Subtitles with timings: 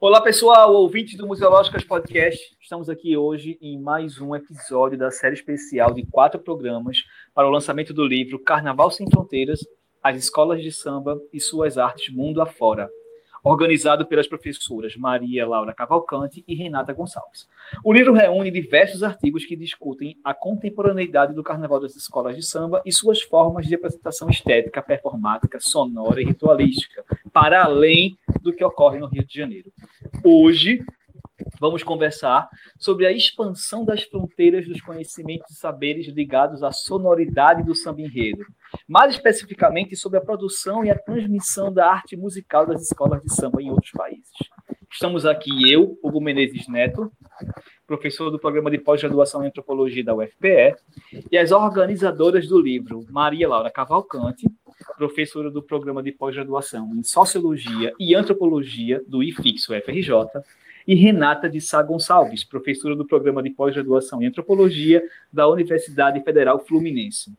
[0.00, 2.56] Olá, pessoal, ouvintes do Museológicas Podcast.
[2.60, 6.98] Estamos aqui hoje em mais um episódio da série especial de quatro programas
[7.34, 9.58] para o lançamento do livro Carnaval Sem Fronteiras:
[10.00, 12.88] As Escolas de Samba e Suas Artes Mundo Afora,
[13.42, 17.48] organizado pelas professoras Maria Laura Cavalcante e Renata Gonçalves.
[17.84, 22.82] O livro reúne diversos artigos que discutem a contemporaneidade do carnaval das escolas de samba
[22.84, 28.98] e suas formas de apresentação estética, performática, sonora e ritualística, para além do que ocorre
[28.98, 29.72] no Rio de Janeiro.
[30.24, 30.84] Hoje,
[31.60, 37.74] vamos conversar sobre a expansão das fronteiras dos conhecimentos e saberes ligados à sonoridade do
[37.74, 38.44] samba enredo,
[38.86, 43.62] mais especificamente sobre a produção e a transmissão da arte musical das escolas de samba
[43.62, 44.30] em outros países.
[44.90, 47.12] Estamos aqui eu, Hugo Menezes Neto,
[47.86, 50.74] professor do programa de pós-graduação em antropologia da UFPE,
[51.30, 54.48] e as organizadoras do livro, Maria Laura Cavalcante,
[54.96, 60.12] professora do programa de pós-graduação em sociologia e antropologia do IFIX UFRJ,
[60.88, 66.58] e Renata de Sá Gonçalves, professora do programa de pós-graduação em antropologia da Universidade Federal
[66.64, 67.36] Fluminense.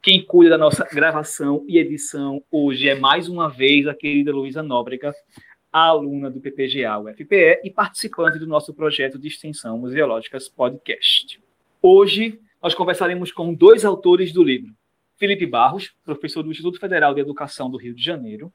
[0.00, 4.62] Quem cuida da nossa gravação e edição hoje é mais uma vez a querida Luísa
[4.62, 5.12] Nóbrega,
[5.72, 11.42] aluna do PPGA UFPE e participante do nosso projeto de extensão Museológicas Podcast.
[11.82, 14.72] Hoje nós conversaremos com dois autores do livro.
[15.16, 18.52] Felipe Barros, professor do Instituto Federal de Educação do Rio de Janeiro,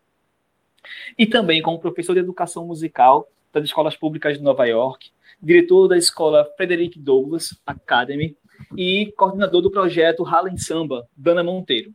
[1.18, 5.88] e também com o professor de Educação Musical das Escolas Públicas de Nova York, diretor
[5.88, 8.36] da Escola Frederick Douglass Academy
[8.78, 11.94] e coordenador do projeto Harlem Samba, Dana Monteiro.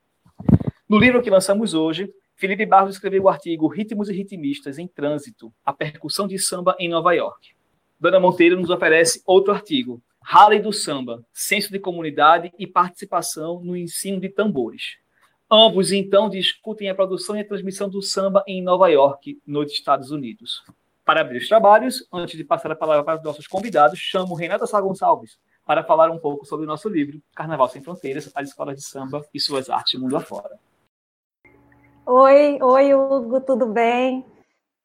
[0.89, 5.53] No livro que lançamos hoje, Felipe Barros escreveu o artigo Ritmos e Ritmistas em Trânsito,
[5.65, 7.57] a percussão de samba em Nova York.
[7.99, 13.77] Dana Monteiro nos oferece outro artigo, Harley do Samba, Senso de Comunidade e Participação no
[13.77, 14.97] Ensino de Tambores.
[15.51, 20.11] Ambos, então, discutem a produção e a transmissão do samba em Nova York, nos Estados
[20.11, 20.63] Unidos.
[21.07, 24.67] Para abrir os trabalhos, antes de passar a palavra para os nossos convidados, chamo Renata
[24.67, 28.75] Sá Gonçalves para falar um pouco sobre o nosso livro, Carnaval Sem Fronteiras, as escolas
[28.75, 30.59] de samba e suas artes mundo afora.
[32.05, 34.27] Oi, oi, Hugo, tudo bem?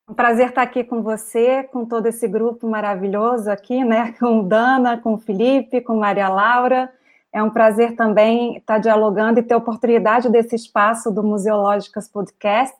[0.08, 4.12] Um prazer estar aqui com você, com todo esse grupo maravilhoso aqui, né?
[4.20, 6.94] Com Dana, com Felipe, com Maria Laura.
[7.34, 12.78] É um prazer também estar dialogando e ter oportunidade desse espaço do Museológicas Podcast,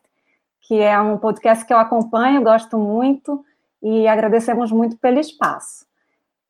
[0.72, 3.44] que é um podcast que eu acompanho, gosto muito
[3.82, 5.84] e agradecemos muito pelo espaço.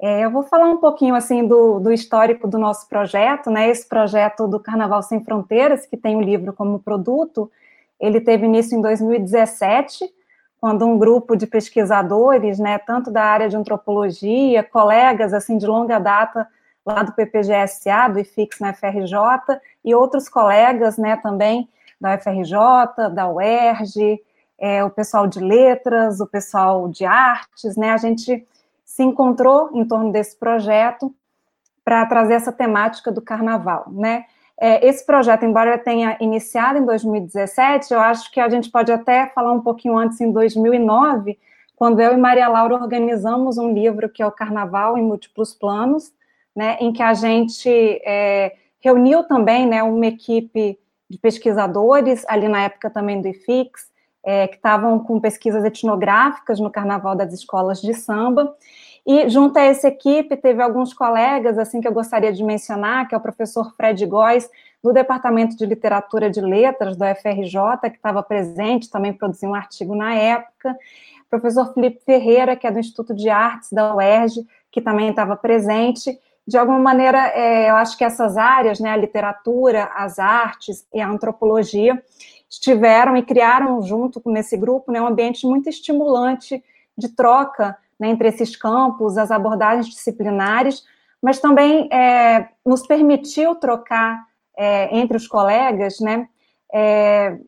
[0.00, 3.68] É, eu vou falar um pouquinho assim do, do, histórico do nosso projeto, né?
[3.68, 7.50] Esse projeto do Carnaval Sem Fronteiras, que tem o livro como produto,
[7.98, 10.08] ele teve início em 2017,
[10.60, 15.98] quando um grupo de pesquisadores, né, tanto da área de antropologia, colegas assim de longa
[15.98, 16.46] data
[16.86, 21.68] lá do PPGSA, do IFIX na FRJ, e outros colegas, né, também
[22.02, 24.20] da UFRJ, da UERJ,
[24.58, 28.44] é, o pessoal de letras, o pessoal de artes, né, a gente
[28.84, 31.14] se encontrou em torno desse projeto
[31.84, 34.24] para trazer essa temática do carnaval, né,
[34.60, 39.26] é, esse projeto, embora tenha iniciado em 2017, eu acho que a gente pode até
[39.28, 41.38] falar um pouquinho antes, em 2009,
[41.76, 46.12] quando eu e Maria Laura organizamos um livro que é o Carnaval em Múltiplos Planos,
[46.54, 47.68] né, em que a gente
[48.04, 50.78] é, reuniu também né, uma equipe
[51.12, 53.70] de pesquisadores, ali na época também do IFIX,
[54.24, 58.56] é, que estavam com pesquisas etnográficas no Carnaval das Escolas de Samba,
[59.06, 63.14] e junto a essa equipe teve alguns colegas assim que eu gostaria de mencionar, que
[63.14, 64.48] é o professor Fred Góes,
[64.82, 69.94] do Departamento de Literatura de Letras do FRJ, que estava presente, também produziu um artigo
[69.94, 70.70] na época,
[71.26, 75.36] o professor Felipe Ferreira, que é do Instituto de Artes da UERJ, que também estava
[75.36, 76.18] presente.
[76.46, 81.00] De alguma maneira, é, eu acho que essas áreas, né, a literatura, as artes e
[81.00, 82.02] a antropologia,
[82.50, 86.62] estiveram e criaram junto com esse grupo né, um ambiente muito estimulante
[86.98, 90.84] de troca né, entre esses campos, as abordagens disciplinares,
[91.22, 96.28] mas também é, nos permitiu trocar é, entre os colegas, né,
[96.74, 97.38] é,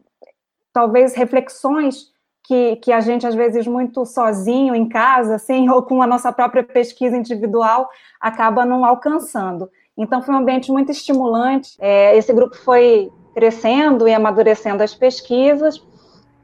[0.73, 2.14] talvez reflexões
[2.45, 6.31] que, que a gente, às vezes, muito sozinho em casa, assim, ou com a nossa
[6.33, 7.89] própria pesquisa individual,
[8.21, 9.69] acaba não alcançando.
[9.97, 11.75] Então, foi um ambiente muito estimulante.
[11.79, 15.83] É, esse grupo foi crescendo e amadurecendo as pesquisas,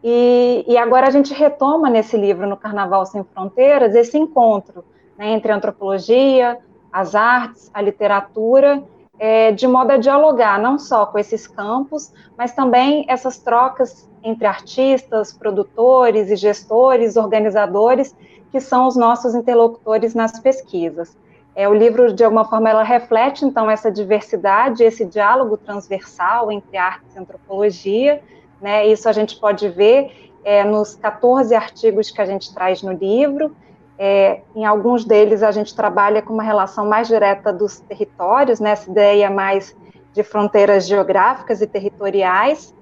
[0.03, 4.83] E, e, agora a gente retoma nesse livro, no Carnaval Sem Fronteiras, esse encontro
[5.19, 6.59] né, entre a antropologia,
[6.91, 8.83] as artes, a literatura,
[9.21, 14.47] é, de modo a dialogar não só com esses campos, mas também essas trocas entre
[14.47, 18.17] artistas, produtores e gestores, organizadores,
[18.51, 21.15] que são os nossos interlocutores nas pesquisas.
[21.55, 26.79] É, o livro, de alguma forma, ela reflete, então, essa diversidade, esse diálogo transversal entre
[26.79, 28.23] artes e antropologia,
[28.61, 28.87] né?
[28.87, 33.55] Isso a gente pode ver é, nos 14 artigos que a gente traz no livro,
[34.03, 38.71] é, em alguns deles a gente trabalha com uma relação mais direta dos territórios, né,
[38.71, 39.77] essa ideia mais
[40.15, 42.75] de fronteiras geográficas e territoriais.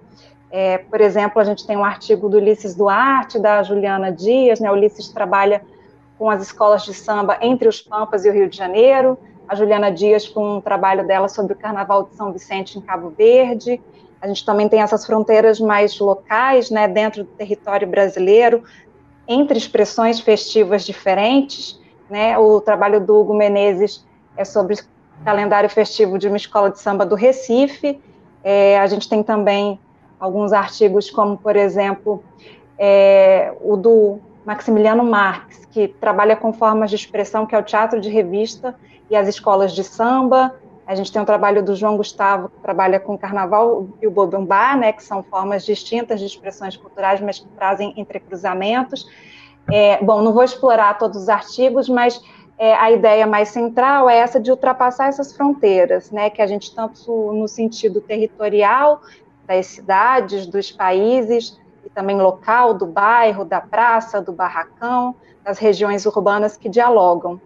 [0.48, 4.70] É, por exemplo, a gente tem um artigo do Ulisses Duarte, da Juliana Dias, né,
[4.70, 5.60] o Ulisses trabalha
[6.16, 9.18] com as escolas de samba entre os Pampas e o Rio de Janeiro,
[9.48, 13.10] a Juliana Dias com um trabalho dela sobre o Carnaval de São Vicente em Cabo
[13.10, 13.80] Verde.
[14.22, 18.62] A gente também tem essas fronteiras mais locais, né, dentro do território brasileiro,
[19.28, 21.78] entre expressões festivas diferentes.
[22.08, 22.36] Né?
[22.38, 24.04] O trabalho do Hugo Menezes
[24.36, 24.78] é sobre o
[25.24, 28.00] calendário festivo de uma escola de samba do Recife.
[28.42, 29.78] É, a gente tem também
[30.18, 32.24] alguns artigos, como, por exemplo,
[32.78, 38.00] é, o do Maximiliano Marques, que trabalha com formas de expressão, que é o teatro
[38.00, 38.74] de revista
[39.10, 40.54] e as escolas de samba.
[40.88, 44.74] A gente tem o trabalho do João Gustavo, que trabalha com carnaval e o bobumbá,
[44.74, 49.06] né, que são formas distintas de expressões culturais, mas que trazem entrecruzamentos.
[49.70, 52.18] É, bom, não vou explorar todos os artigos, mas
[52.56, 56.74] é, a ideia mais central é essa de ultrapassar essas fronteiras, né, que a gente
[56.74, 59.02] tanto no sentido territorial
[59.46, 65.14] das cidades, dos países, e também local, do bairro, da praça, do barracão,
[65.44, 67.38] das regiões urbanas que dialogam.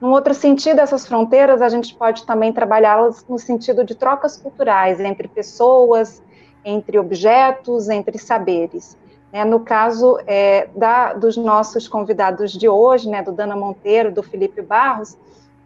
[0.00, 4.98] Num outro sentido, essas fronteiras a gente pode também trabalhá-las no sentido de trocas culturais
[5.00, 6.22] entre pessoas,
[6.64, 8.96] entre objetos, entre saberes.
[9.32, 14.22] É, no caso é, da, dos nossos convidados de hoje, né, do Dana Monteiro, do
[14.22, 15.16] Felipe Barros,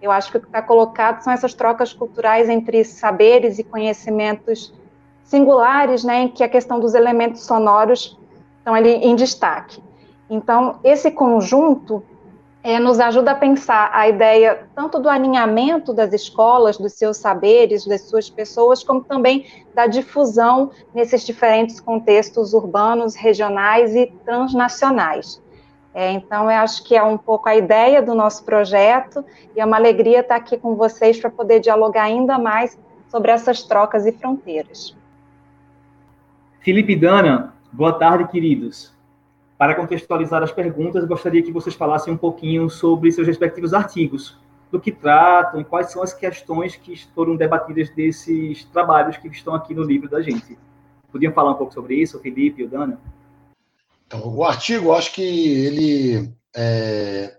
[0.03, 4.73] eu acho que o que está colocado são essas trocas culturais entre saberes e conhecimentos
[5.25, 8.19] singulares, né, em que a questão dos elementos sonoros
[8.59, 9.83] estão ali em destaque.
[10.29, 12.03] Então, esse conjunto
[12.65, 17.87] é, nos ajuda a pensar a ideia tanto do alinhamento das escolas, dos seus saberes,
[17.87, 25.43] das suas pessoas, como também da difusão nesses diferentes contextos urbanos, regionais e transnacionais.
[25.93, 29.23] É, então, eu acho que é um pouco a ideia do nosso projeto
[29.55, 32.79] e é uma alegria estar aqui com vocês para poder dialogar ainda mais
[33.09, 34.97] sobre essas trocas e fronteiras.
[36.61, 38.94] Felipe Dana, boa tarde, queridos.
[39.57, 44.37] Para contextualizar as perguntas, gostaria que vocês falassem um pouquinho sobre seus respectivos artigos,
[44.71, 49.55] do que tratam e quais são as questões que foram debatidas desses trabalhos que estão
[49.55, 50.59] aqui no livro da gente.
[51.13, 53.01] Podiam falar um pouco sobre isso, o Felipe e o Dana?
[54.07, 57.37] Então, o artigo, acho que ele, é,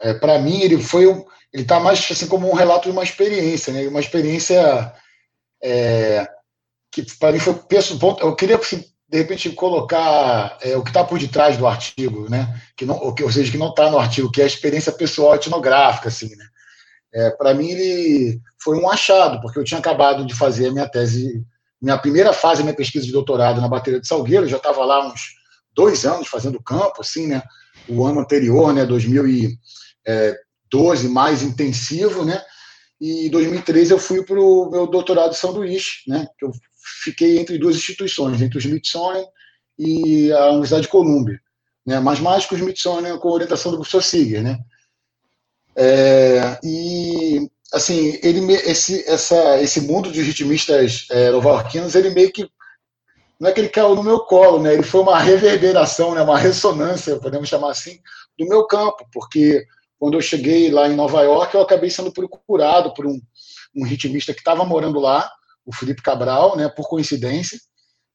[0.00, 1.04] é, para mim, ele foi,
[1.52, 3.86] ele está mais assim como um relato de uma experiência, né?
[3.86, 4.92] Uma experiência
[5.62, 6.28] é,
[6.90, 7.54] que para mim foi
[8.20, 12.62] eu queria assim, de repente colocar é, o que está por detrás do artigo, né?
[12.76, 14.92] Que não, ou, que, ou seja, que não está no artigo, que é a experiência
[14.92, 16.46] pessoal etnográfica, assim, né?
[17.12, 20.88] É, Para mim ele foi um achado, porque eu tinha acabado de fazer a minha
[20.88, 21.44] tese,
[21.82, 25.34] minha primeira fase, minha pesquisa de doutorado na bateria de Salgueiro, já estava lá uns
[25.74, 27.42] dois anos fazendo campo, assim, né?
[27.88, 28.86] O ano anterior, né?
[28.86, 29.58] 2012
[30.06, 32.40] é, mais intensivo, né?
[33.00, 36.28] E em 2013 eu fui para o meu doutorado de sanduíche, né?
[36.38, 36.52] Que eu
[37.02, 39.24] fiquei entre duas instituições, entre o Smithsonian
[39.78, 41.40] e a Universidade de Colômbia,
[41.86, 42.00] né?
[42.00, 44.58] mas mais com o Smithsonian com orientação do professor Siger, né?
[45.76, 52.50] É, e assim ele esse essa esse mundo de ritmistas é, novarquinos ele meio que
[53.38, 54.74] não é que ele caiu no meu colo, né?
[54.74, 56.20] Ele foi uma reverberação, né?
[56.20, 57.98] Uma ressonância, podemos chamar assim,
[58.38, 59.64] do meu campo, porque
[59.98, 63.18] quando eu cheguei lá em Nova York eu acabei sendo procurado por um,
[63.74, 65.30] um ritmista que estava morando lá
[65.64, 67.58] o Felipe Cabral, né, por coincidência,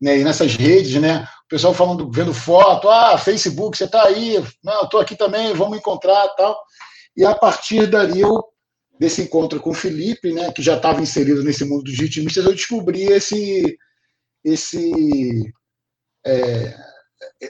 [0.02, 4.44] né, e nessas redes, né, o pessoal falando, vendo foto, ah, Facebook, você está aí,
[4.64, 6.58] não, estou aqui também, vamos encontrar, tal.
[7.16, 8.44] E a partir dali eu
[9.00, 12.54] desse encontro com o Felipe, né, que já estava inserido nesse mundo dos ritmistas, eu
[12.54, 13.78] descobri esse
[14.44, 15.54] esse
[16.25, 16.75] é,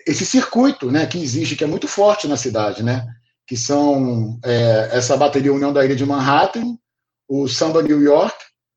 [0.07, 3.05] esse circuito, né, que existe, que é muito forte na cidade, né,
[3.47, 6.77] que são é, essa bateria União da Ilha de Manhattan,
[7.27, 8.35] o Samba New York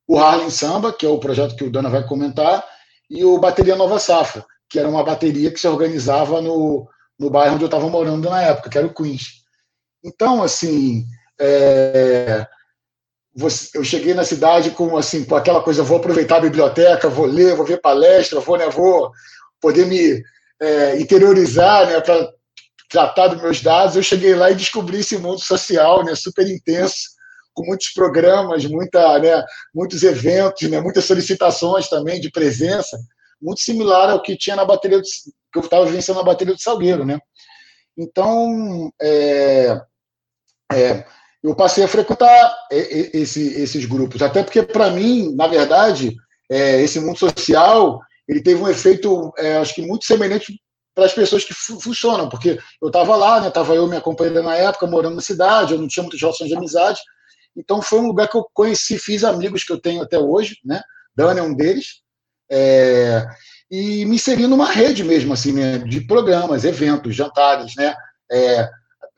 [0.08, 2.64] o Harlem Samba, que é o projeto que o Dana vai comentar,
[3.10, 6.88] e o Bateria Nova Safra, que era uma bateria que se organizava no,
[7.18, 9.42] no bairro onde eu estava morando na época, que era o Queens.
[10.02, 11.04] Então, assim,
[11.38, 12.46] é,
[13.74, 17.54] eu cheguei na cidade com assim com aquela coisa, vou aproveitar a biblioteca, vou ler,
[17.54, 19.10] vou ver palestra, vou, né, vou
[19.60, 20.22] poder me
[20.60, 22.30] é, interiorizar, né, para
[22.90, 27.17] tratar dos meus dados, eu cheguei lá e descobri esse mundo social, né, super intenso,
[27.58, 32.96] com muitos programas, muita, né, muitos eventos, né, muitas solicitações também de presença,
[33.42, 36.62] muito similar ao que tinha na bateria do, que eu estava vivenciando na bateria do
[36.62, 37.18] Salgueiro, né?
[37.96, 39.80] Então, é,
[40.72, 41.04] é,
[41.42, 46.14] eu passei a frequentar esse, esses grupos, até porque para mim, na verdade,
[46.48, 50.60] é, esse mundo social ele teve um efeito, é, acho que muito semelhante
[50.94, 54.56] para as pessoas que funcionam, porque eu estava lá, né, estava eu me acompanhando na
[54.56, 57.00] época, morando na cidade, eu não tinha muitas relações de amizade,
[57.56, 60.80] então foi um lugar que eu conheci, fiz amigos que eu tenho até hoje, né,
[61.14, 62.02] Dani é um deles,
[62.50, 63.26] é,
[63.70, 67.94] e me inseri numa rede mesmo, assim, né, de programas, eventos, jantares, né,
[68.30, 68.68] é,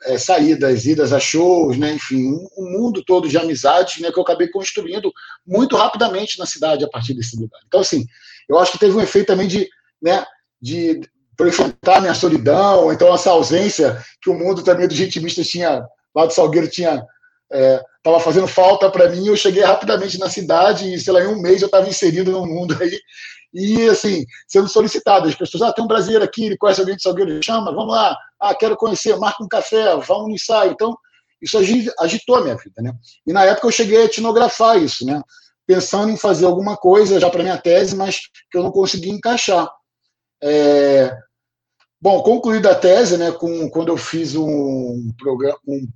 [0.04, 4.18] é, saídas, idas a shows, né, enfim, um, um, mundo todo de amizades, né, que
[4.18, 5.12] eu acabei construindo
[5.46, 7.60] muito rapidamente na cidade a partir desse lugar.
[7.66, 8.06] Então, assim,
[8.49, 9.68] eu acho que teve um efeito também de,
[10.02, 10.25] né,
[10.60, 11.00] de
[11.40, 15.82] enfrentar minha solidão, então essa ausência que o mundo também dos ritmistas tinha,
[16.14, 17.02] lá do Salgueiro tinha
[18.00, 21.40] estava fazendo falta para mim, eu cheguei rapidamente na cidade e, sei lá, em um
[21.40, 22.99] mês eu estava inserido no mundo aí
[23.52, 25.28] e, assim, sendo solicitado.
[25.28, 28.16] As pessoas, ah, tem um brasileiro aqui, ele conhece alguém de Salgueiro, chama, vamos lá,
[28.40, 30.73] ah, quero conhecer, marca um café, vamos no ensaio.
[30.73, 30.97] Então,
[31.42, 31.59] isso
[31.99, 32.92] agitou a minha vida, né?
[33.26, 35.23] E na época eu cheguei a etnografar isso, né?
[35.66, 39.69] Pensando em fazer alguma coisa já para minha tese, mas que eu não consegui encaixar.
[40.42, 41.14] É...
[42.00, 45.87] Bom, concluída a tese, né, com, quando eu fiz um, programa, um,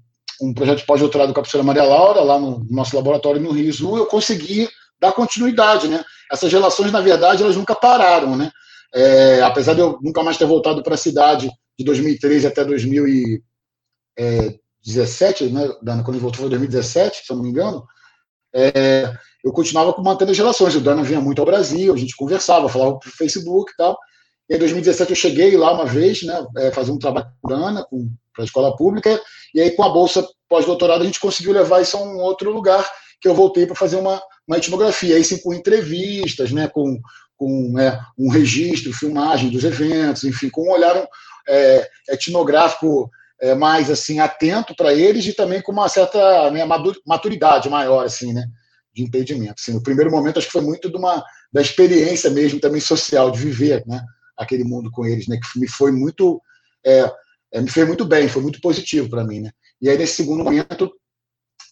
[0.41, 3.73] um projeto de pós-doutorado com a professora Maria Laura, lá no nosso laboratório no Rio
[3.73, 4.69] Sul, eu consegui
[5.01, 6.05] dar continuidade, né?
[6.33, 8.53] Essas relações, na verdade, elas nunca pararam, né?
[8.95, 15.47] É, apesar de eu nunca mais ter voltado para a cidade de 2013 até 2017,
[15.47, 17.85] né, Dana, quando voltou foi 2017, se eu não me engano,
[18.55, 19.13] é,
[19.45, 20.77] eu continuava mantendo as relações.
[20.77, 23.99] O Dana vinha muito ao Brasil, a gente conversava, falava por Facebook e tal.
[24.51, 27.87] Em 2017 eu cheguei lá uma vez, né, é, fazer um trabalho com a Dana,
[28.35, 29.21] para a escola pública,
[29.55, 32.87] e aí com a bolsa pós-doutorado a gente conseguiu levar isso a um outro lugar,
[33.21, 37.01] que eu voltei para fazer uma, uma etnografia, aí sim com entrevistas, né, com,
[37.37, 41.09] com é, um registro, filmagem dos eventos, enfim, com um olhar
[41.49, 43.11] é, etnográfico
[43.41, 46.65] é, mais assim atento para eles e também com uma certa né,
[47.07, 48.45] maturidade maior assim, né,
[48.93, 49.55] de impedimento.
[49.59, 53.31] Assim, no primeiro momento acho que foi muito de uma da experiência mesmo também social
[53.31, 54.03] de viver, né,
[54.37, 56.41] aquele mundo com eles, né, que me foi muito
[56.85, 57.11] é,
[57.53, 59.51] é, me fez muito bem, foi muito positivo para mim, né.
[59.81, 60.93] E aí nesse segundo momento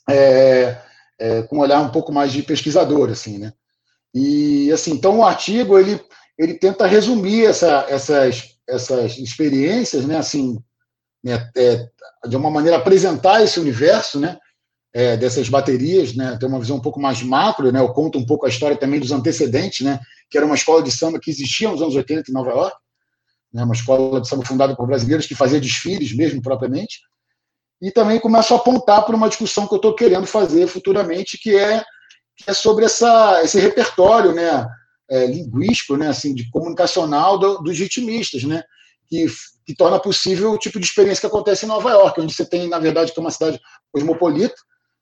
[0.09, 0.78] é,
[1.19, 3.52] é, com um olhar um pouco mais de pesquisador, assim, né?
[4.14, 6.00] E assim, então o artigo ele
[6.38, 10.16] ele tenta resumir essa, essas essas experiências, né?
[10.16, 10.59] Assim,
[11.23, 11.88] né, é,
[12.28, 14.38] de uma maneira apresentar esse universo, né?
[14.95, 16.37] É, dessas baterias, né?
[16.38, 17.81] Ter uma visão um pouco mais macro, né?
[17.81, 20.00] Eu conto um pouco a história também dos antecedentes, né?
[20.33, 22.77] Que era uma escola de samba que existia nos anos 80 em Nova York,
[23.53, 23.62] né?
[23.62, 27.01] Uma escola de samba fundada por brasileiros que fazia desfiles mesmo propriamente
[27.83, 31.57] e também começo a apontar para uma discussão que eu estou querendo fazer futuramente, que
[31.57, 31.83] é,
[32.37, 34.65] que é sobre essa, esse repertório né,
[35.11, 38.62] é, linguístico, né, assim, de comunicacional do, dos ritmistas, né,
[39.09, 39.27] que,
[39.67, 42.69] que torna possível o tipo de experiência que acontece em Nova York, onde você tem,
[42.69, 43.61] na verdade, que é uma cidade
[43.91, 44.55] cosmopolita,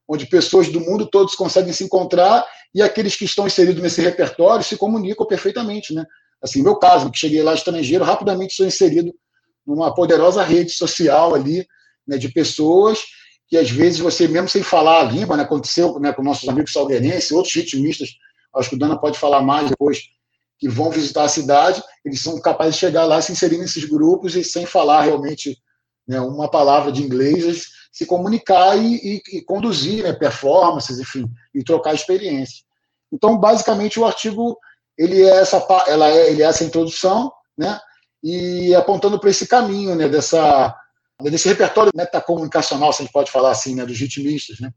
[0.09, 4.65] onde pessoas do mundo todos conseguem se encontrar e aqueles que estão inseridos nesse repertório
[4.65, 6.05] se comunicam perfeitamente, né?
[6.43, 9.13] Assim, meu caso, que cheguei lá estrangeiro, rapidamente sou inserido
[9.67, 11.67] numa poderosa rede social ali,
[12.07, 13.01] né, de pessoas
[13.51, 16.73] que às vezes você, mesmo sem falar a língua, né, aconteceu né, com nossos amigos
[16.73, 18.11] salgueirenses, outros ritmistas,
[18.55, 20.03] acho que o Dana pode falar mais depois,
[20.57, 24.37] que vão visitar a cidade, eles são capazes de chegar lá se inserir nesses grupos
[24.37, 25.59] e sem falar realmente
[26.07, 31.65] né, uma palavra de inglês, se comunicar e, e, e conduzir né, performances, enfim, e
[31.65, 32.63] trocar experiências.
[33.13, 34.57] Então, basicamente, o artigo
[34.97, 37.81] ele é essa, ela é, ele é essa introdução, né,
[38.23, 40.77] e apontando para esse caminho, né, dessa
[41.23, 44.73] desse repertório metacomunicacional, se a gente pode falar assim, né, dos ritmistas, né,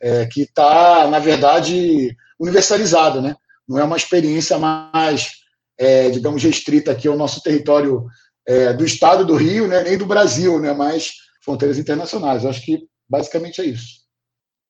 [0.00, 3.22] é, que está, na verdade, universalizado.
[3.22, 3.34] Né?
[3.66, 5.32] Não é uma experiência mais,
[5.78, 8.06] é, digamos, restrita aqui ao nosso território
[8.46, 11.12] é, do estado do Rio, né, nem do Brasil, né, mas
[11.48, 12.44] fronteiras internacionais.
[12.44, 14.02] Eu acho que basicamente é isso.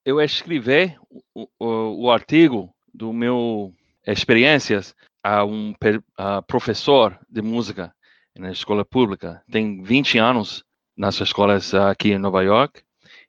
[0.05, 0.97] Eu escrevi
[1.35, 3.75] o, o, o artigo do meu
[4.07, 5.75] experiências a um
[6.17, 7.93] a professor de música
[8.39, 9.43] na escola pública.
[9.51, 10.65] Tem 20 anos
[10.97, 12.81] nas escolas aqui em Nova York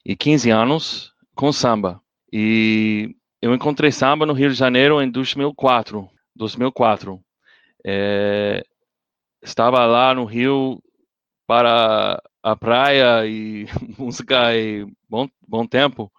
[0.05, 1.99] e 15 anos com samba.
[2.31, 6.07] E eu encontrei samba no Rio de Janeiro em 2004.
[6.35, 7.19] 2004.
[7.83, 8.63] É,
[9.41, 10.79] estava lá no Rio
[11.49, 13.65] para a praia e
[13.97, 16.11] música e bom, bom tempo.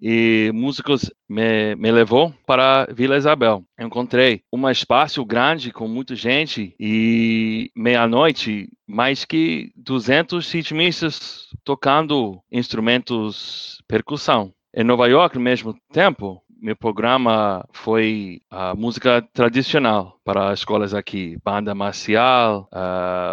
[0.00, 3.64] e músicos me, me levou para Vila Isabel.
[3.76, 13.82] Encontrei um espaço grande com muita gente e meia-noite mais que 200 ritmistas tocando instrumentos
[13.88, 14.52] percussão.
[14.74, 20.94] Em Nova York, ao mesmo tempo, meu programa foi a música tradicional para as escolas
[20.94, 22.70] aqui, banda marcial,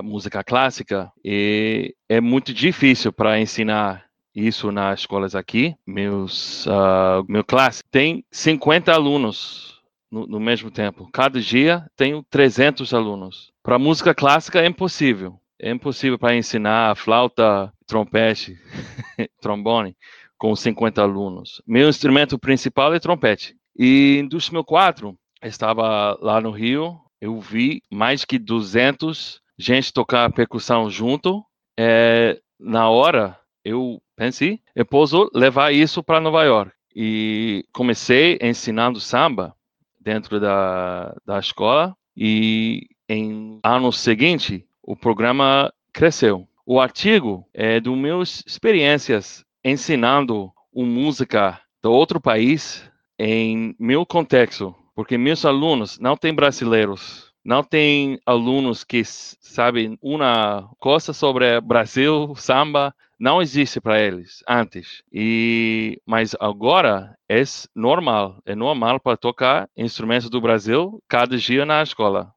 [0.03, 4.05] música clássica, e é muito difícil para ensinar
[4.36, 5.75] isso nas escolas aqui.
[5.86, 9.79] Meus, uh, meu classe tem 50 alunos
[10.12, 11.07] no, no, mesmo tempo.
[11.13, 13.51] Cada dia tenho 300 alunos.
[13.62, 15.39] Para música clássica é impossível.
[15.62, 18.57] É impossível para ensinar flauta, trompete,
[19.41, 19.95] trombone
[20.39, 21.62] com 50 alunos.
[21.67, 23.55] Meu instrumento principal é trompete.
[23.77, 30.89] E em 2004, estava lá no Rio, eu vi mais que 200 gente tocar percussão
[30.89, 31.43] junto.
[31.77, 36.72] É, na hora, eu pensei, eu posso levar isso para Nova York.
[36.96, 39.53] E comecei ensinando samba
[40.00, 46.48] dentro da, da escola e em ano seguinte o programa cresceu.
[46.65, 54.75] O artigo é do meus experiências ensinando uma música de outro país em meu contexto,
[54.95, 62.33] porque meus alunos não têm brasileiros, não tem alunos que sabem uma coisa sobre Brasil,
[62.35, 65.03] samba, não existe para eles antes.
[65.11, 67.41] E mas agora é
[67.75, 72.31] normal, é normal para tocar instrumentos do Brasil cada dia na escola.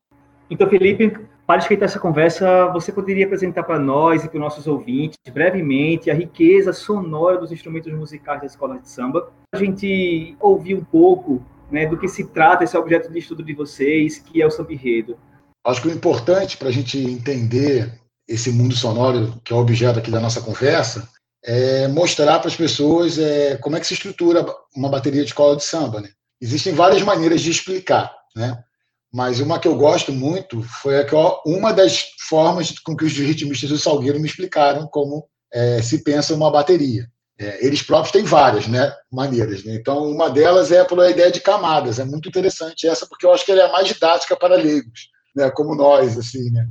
[0.51, 1.17] Então, Felipe,
[1.53, 6.11] para esquentar essa conversa, você poderia apresentar para nós e para os nossos ouvintes, brevemente,
[6.11, 9.31] a riqueza sonora dos instrumentos musicais da escola de samba?
[9.55, 13.53] A gente ouvir um pouco né, do que se trata esse objeto de estudo de
[13.53, 15.19] vocês, que é o samba enredo.
[15.67, 19.99] Acho que o importante para a gente entender esse mundo sonoro, que é o objeto
[19.99, 21.07] aqui da nossa conversa,
[21.45, 24.43] é mostrar para as pessoas é, como é que se estrutura
[24.75, 26.01] uma bateria de escola de samba.
[26.01, 26.09] Né?
[26.41, 28.65] Existem várias maneiras de explicar, né?
[29.13, 33.13] Mas uma que eu gosto muito foi a que, uma das formas com que os
[33.13, 37.07] ritmistas do Salgueiro me explicaram como é, se pensa uma bateria.
[37.39, 39.65] É, eles próprios têm várias né, maneiras.
[39.65, 39.75] Né?
[39.75, 41.99] Então, uma delas é pela ideia de camadas.
[41.99, 45.09] É muito interessante essa, porque eu acho que ela é a mais didática para leigos,
[45.37, 46.17] né, como nós.
[46.17, 46.51] assim.
[46.51, 46.67] Né?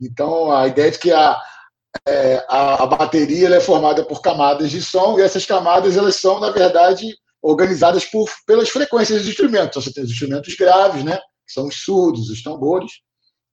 [0.00, 1.36] Então, a ideia de que a,
[2.06, 6.38] é, a, a, bateria é formada por camadas de som, e essas camadas elas são,
[6.38, 9.68] na verdade, organizadas por, pelas frequências dos instrumentos.
[9.68, 11.18] Então, você tem os instrumentos graves, né?
[11.52, 12.92] São os surdos, os tambores,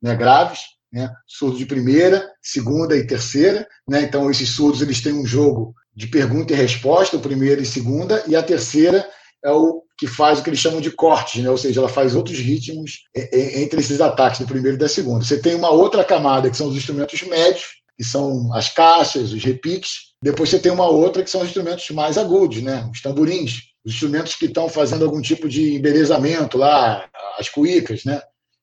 [0.02, 0.60] né, graves,
[0.92, 3.68] né, surdo de primeira, segunda e terceira.
[3.88, 7.66] Né, então, esses surdos eles têm um jogo de pergunta e resposta, o primeiro e
[7.66, 9.08] segunda, e a terceira
[9.44, 11.50] é o que faz o que eles chamam de cortes, né?
[11.50, 15.26] ou seja, ela faz outros ritmos entre esses ataques do primeiro e da segunda.
[15.26, 17.66] Você tem uma outra camada que são os instrumentos médios,
[17.98, 20.14] que são as caixas, os repiques.
[20.24, 22.90] Depois você tem uma outra que são os instrumentos mais agudos, né?
[22.92, 28.22] os tamborins, os instrumentos que estão fazendo algum tipo de embelezamento lá, as cuícas, né?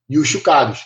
[0.09, 0.79] E os chucados.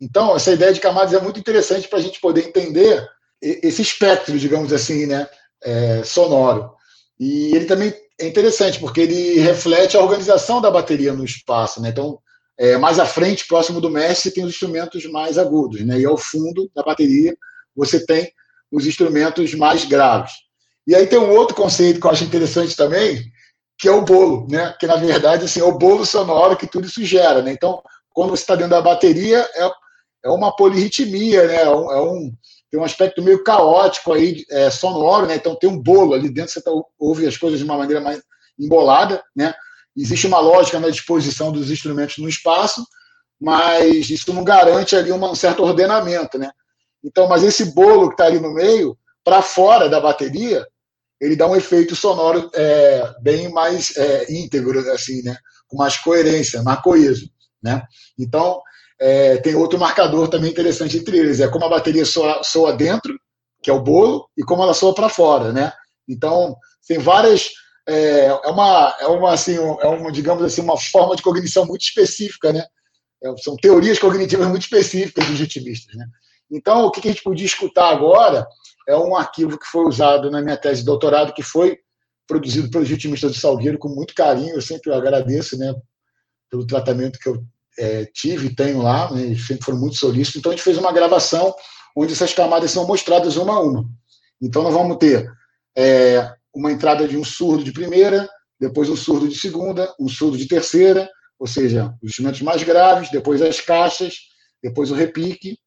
[0.00, 3.04] Então, essa ideia de camadas é muito interessante para a gente poder entender
[3.40, 5.28] esse espectro, digamos assim, né?
[5.62, 6.70] É, sonoro.
[7.18, 11.88] E ele também é interessante, porque ele reflete a organização da bateria no espaço, né?
[11.88, 12.20] Então,
[12.56, 15.98] é, mais à frente, próximo do mestre, tem os instrumentos mais agudos, né?
[15.98, 17.36] E ao fundo da bateria,
[17.74, 18.32] você tem
[18.70, 20.32] os instrumentos mais graves.
[20.86, 23.31] E aí tem um outro conceito que eu acho interessante também,
[23.82, 24.72] que é o bolo, né?
[24.78, 27.50] Que na verdade assim, é o bolo sonoro que tudo isso gera, né?
[27.50, 27.82] Então,
[28.14, 29.70] quando você está dentro da bateria, é,
[30.26, 31.62] é uma polirritmia, né?
[31.62, 32.32] É um, é um,
[32.70, 35.34] tem um aspecto meio caótico aí, é, sonoro, né?
[35.34, 38.22] Então tem um bolo ali dentro, você tá, ouve as coisas de uma maneira mais
[38.56, 39.52] embolada, né?
[39.96, 42.86] Existe uma lógica na disposição dos instrumentos no espaço,
[43.40, 46.52] mas isso não garante ali um certo ordenamento, né?
[47.02, 50.64] Então, mas esse bolo que está ali no meio, para fora da bateria,
[51.22, 55.36] ele dá um efeito sonoro é, bem mais é, íntegro, assim, né?
[55.68, 57.30] com mais coerência, mais coeso.
[57.62, 57.80] Né?
[58.18, 58.60] Então,
[59.00, 63.16] é, tem outro marcador também interessante entre eles, é como a bateria soa, soa dentro,
[63.62, 65.52] que é o bolo, e como ela soa para fora.
[65.52, 65.72] Né?
[66.08, 66.56] Então,
[66.88, 67.50] tem várias.
[67.88, 71.82] É, é, uma, é uma, assim, é uma, digamos assim, uma forma de cognição muito
[71.82, 72.64] específica, né?
[73.22, 76.06] É, são teorias cognitivas muito específicas dos ritmistas, né?
[76.50, 78.46] Então, o que a gente podia escutar agora
[78.88, 81.78] é um arquivo que foi usado na minha tese de doutorado, que foi
[82.26, 84.54] produzido pelos ritmistas do Salgueiro com muito carinho.
[84.54, 85.74] Eu sempre agradeço né,
[86.50, 87.44] pelo tratamento que eu
[87.78, 90.38] é, tive e tenho lá, né, eles sempre foram muito solícitos.
[90.38, 91.54] Então, a gente fez uma gravação
[91.96, 93.84] onde essas camadas são mostradas uma a uma.
[94.40, 95.30] Então, nós vamos ter
[95.76, 98.28] é, uma entrada de um surdo de primeira,
[98.60, 103.10] depois um surdo de segunda, um surdo de terceira, ou seja, os instrumentos mais graves,
[103.10, 104.14] depois as caixas,
[104.62, 105.58] depois o repique,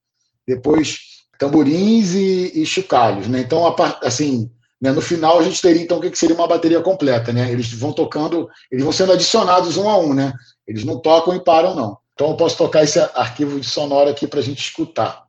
[0.48, 3.28] depois tamborins e, e chocalhos.
[3.28, 3.40] Né?
[3.42, 4.50] Então, assim,
[4.82, 4.92] Né?
[4.92, 7.32] No final, a gente teria, então, o que seria uma bateria completa.
[7.34, 7.52] Né?
[7.52, 10.14] Eles vão tocando, eles vão sendo adicionados um a um.
[10.14, 10.34] Né?
[10.68, 11.98] Eles não tocam e param, não.
[12.14, 15.25] Então, eu posso tocar esse arquivo de sonoro aqui para a gente escutar.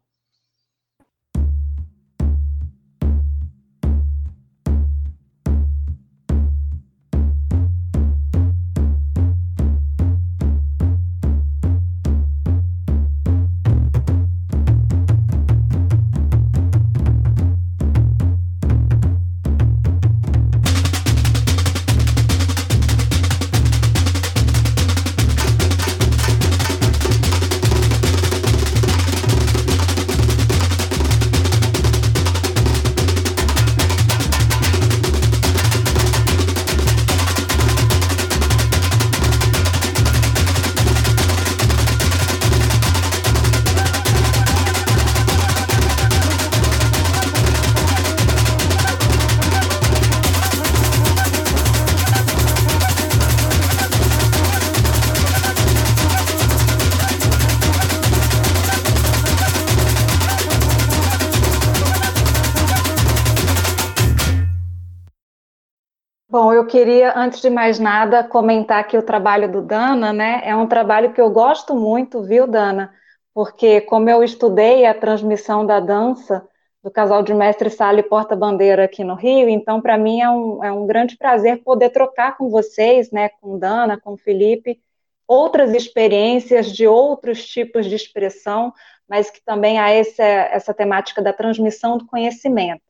[66.76, 71.10] Queria, antes de mais nada, comentar que o trabalho do Dana, né, é um trabalho
[71.14, 72.92] que eu gosto muito, viu, Dana?
[73.32, 76.46] Porque como eu estudei a transmissão da dança
[76.84, 80.62] do casal de mestre Sala e Porta-Bandeira aqui no Rio, então para mim é um,
[80.62, 84.78] é um grande prazer poder trocar com vocês, né, com Dana, com Felipe,
[85.26, 88.70] outras experiências de outros tipos de expressão,
[89.08, 92.85] mas que também há essa, essa temática da transmissão do conhecimento.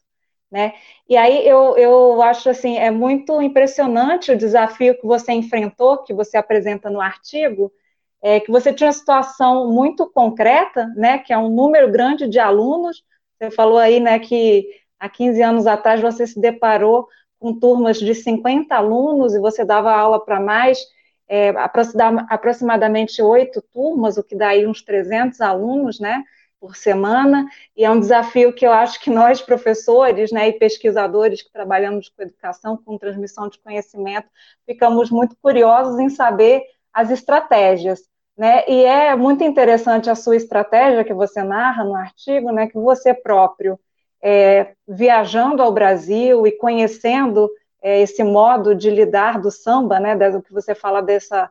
[0.50, 0.74] Né?
[1.08, 6.14] E aí eu, eu acho assim, é muito impressionante o desafio que você enfrentou, que
[6.14, 7.72] você apresenta no artigo,
[8.22, 12.38] é, que você tinha uma situação muito concreta, né, que é um número grande de
[12.38, 13.04] alunos,
[13.38, 17.06] você falou aí, né, que há 15 anos atrás você se deparou
[17.38, 20.78] com turmas de 50 alunos e você dava aula para mais,
[21.28, 21.50] é,
[22.28, 26.22] aproximadamente oito turmas, o que dá aí uns 300 alunos, né,
[26.60, 31.42] por semana, e é um desafio que eu acho que nós, professores né, e pesquisadores
[31.42, 34.28] que trabalhamos com educação, com transmissão de conhecimento,
[34.64, 38.00] ficamos muito curiosos em saber as estratégias.
[38.36, 38.64] Né?
[38.68, 43.14] E é muito interessante a sua estratégia que você narra no artigo, né, que você
[43.14, 43.78] próprio,
[44.22, 47.50] é, viajando ao Brasil e conhecendo
[47.82, 51.50] é, esse modo de lidar do samba, né, do que você fala dessa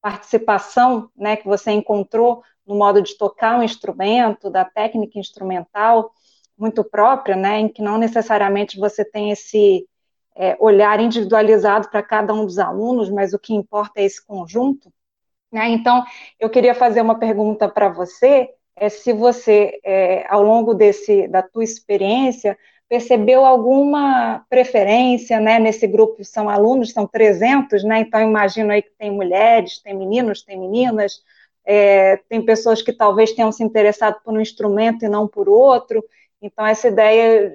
[0.00, 6.12] participação né, que você encontrou no modo de tocar um instrumento, da técnica instrumental
[6.56, 9.86] muito própria, né, em que não necessariamente você tem esse
[10.36, 14.92] é, olhar individualizado para cada um dos alunos, mas o que importa é esse conjunto.
[15.50, 15.68] Né?
[15.70, 16.04] Então,
[16.38, 21.42] eu queria fazer uma pergunta para você, é se você, é, ao longo desse da
[21.42, 22.56] tua experiência,
[22.88, 26.24] percebeu alguma preferência, né, nesse grupo?
[26.24, 31.22] São alunos, são 300, né, então imagino aí que tem mulheres, tem meninos, tem meninas,
[31.64, 36.02] é, tem pessoas que talvez tenham se interessado por um instrumento e não por outro,
[36.40, 37.54] então essa ideia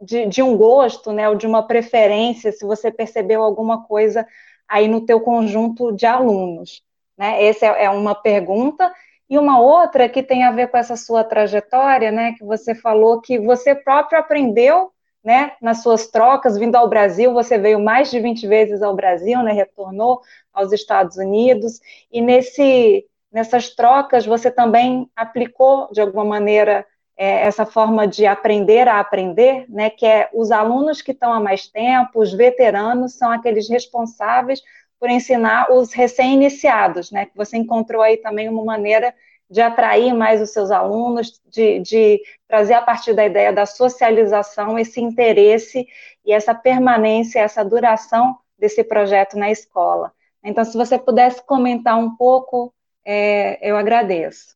[0.00, 4.26] de, de um gosto, né, ou de uma preferência, se você percebeu alguma coisa
[4.68, 6.84] aí no teu conjunto de alunos,
[7.16, 8.92] né, essa é, é uma pergunta,
[9.28, 13.20] e uma outra que tem a ver com essa sua trajetória, né, que você falou
[13.20, 14.90] que você próprio aprendeu,
[15.22, 19.42] né, nas suas trocas, vindo ao Brasil, você veio mais de 20 vezes ao Brasil,
[19.42, 20.20] né, retornou
[20.52, 26.86] aos Estados Unidos, e nesse nessas trocas você também aplicou, de alguma maneira,
[27.16, 31.40] é, essa forma de aprender a aprender, né, que é os alunos que estão há
[31.40, 34.62] mais tempo, os veteranos, são aqueles responsáveis
[34.98, 39.14] por ensinar os recém-iniciados, né, que você encontrou aí também uma maneira
[39.50, 44.78] de atrair mais os seus alunos, de, de trazer a partir da ideia da socialização
[44.78, 45.86] esse interesse
[46.24, 50.12] e essa permanência, essa duração desse projeto na escola.
[50.44, 52.74] Então, se você pudesse comentar um pouco
[53.10, 54.54] é, eu agradeço.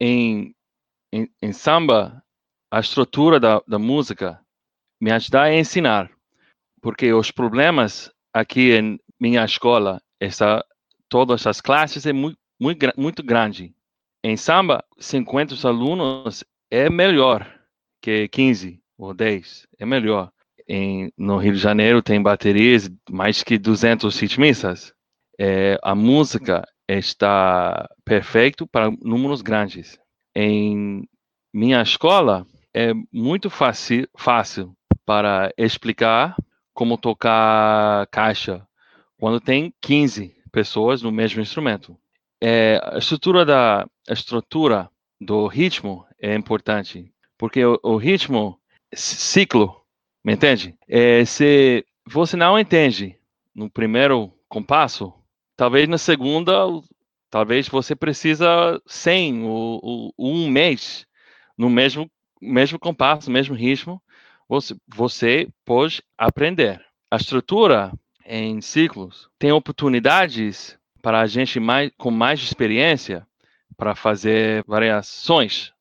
[0.00, 0.54] Em,
[1.12, 2.24] em, em, samba,
[2.70, 4.40] a estrutura da, da música
[4.98, 6.10] me ajuda a ensinar,
[6.80, 10.62] porque os problemas aqui em minha escola, essa,
[11.08, 13.74] todas as classes é muito, muito, muito grande.
[14.22, 17.50] Em samba, 50 alunos é melhor
[18.02, 20.30] que 15 ou 10, é melhor.
[20.68, 24.92] Em, no Rio de Janeiro tem baterias, mais que 200 ritmistas.
[25.40, 29.98] É, a música está perfeito para números grandes.
[30.36, 31.08] Em
[31.50, 36.36] minha escola é muito fácil, fácil para explicar
[36.74, 38.66] como tocar caixa
[39.18, 41.96] quando tem 15 pessoas no mesmo instrumento.
[42.40, 48.58] É, a estrutura da a estrutura do ritmo é importante porque o, o ritmo
[48.94, 49.82] ciclo
[50.24, 50.74] Me entende?
[50.88, 53.16] É, se você não entende
[53.54, 55.12] no primeiro compasso,
[55.56, 56.52] talvez na segunda,
[57.30, 61.06] talvez você precisa 100 ou, ou um mês
[61.56, 64.02] no mesmo mesmo compasso, mesmo ritmo,
[64.48, 66.84] você, você pode aprender.
[67.10, 67.92] A estrutura
[68.24, 73.26] em ciclos tem oportunidades para a gente mais, com mais experiência
[73.76, 75.72] para fazer variações.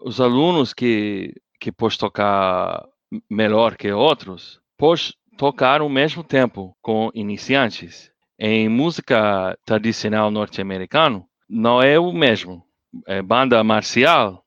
[0.00, 2.84] Os alunos que, que tocar
[3.30, 8.10] melhor que outros, podem tocar ao mesmo tempo com iniciantes.
[8.38, 12.62] Em música tradicional norte-americana, não é o mesmo.
[13.06, 14.44] É banda marcial,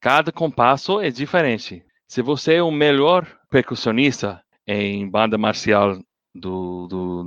[0.00, 1.82] cada compasso é diferente.
[2.06, 5.98] Se você é o melhor percussionista em banda marcial
[6.34, 7.24] do, do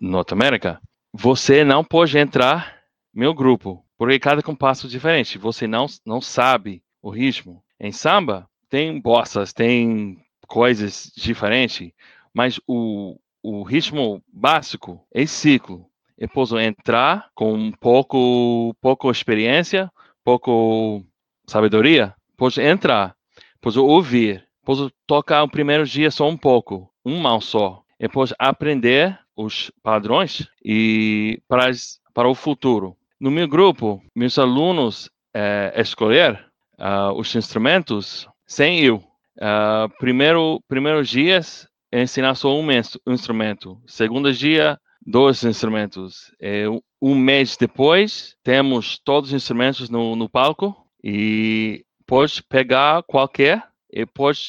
[0.00, 0.80] Norte, América,
[1.12, 2.80] você não pode entrar
[3.12, 5.38] meu grupo, porque cada compasso é diferente.
[5.38, 7.62] Você não, não sabe o ritmo.
[7.78, 11.92] Em samba, tem bossas, tem coisas diferentes,
[12.32, 15.86] mas o, o ritmo básico é ciclo.
[16.16, 19.90] Eu posso entrar com pouco, pouco experiência,
[20.24, 21.04] pouco
[21.46, 23.14] sabedoria, posso entrar,
[23.60, 27.83] posso ouvir, posso tocar o primeiro dia só um pouco, um mal só.
[28.08, 31.70] Posso aprender os padrões e para,
[32.12, 32.96] para o futuro.
[33.20, 36.44] No meu grupo, meus alunos é, escolher
[36.78, 38.96] uh, os instrumentos sem eu.
[39.36, 42.66] Uh, primeiro, primeiros dias, ensinar só um
[43.06, 43.80] instrumento.
[43.86, 46.32] Segundo dia, dois instrumentos.
[46.40, 46.64] É,
[47.00, 53.62] um mês depois, temos todos os instrumentos no, no palco e pode pegar qualquer
[53.92, 54.40] e pode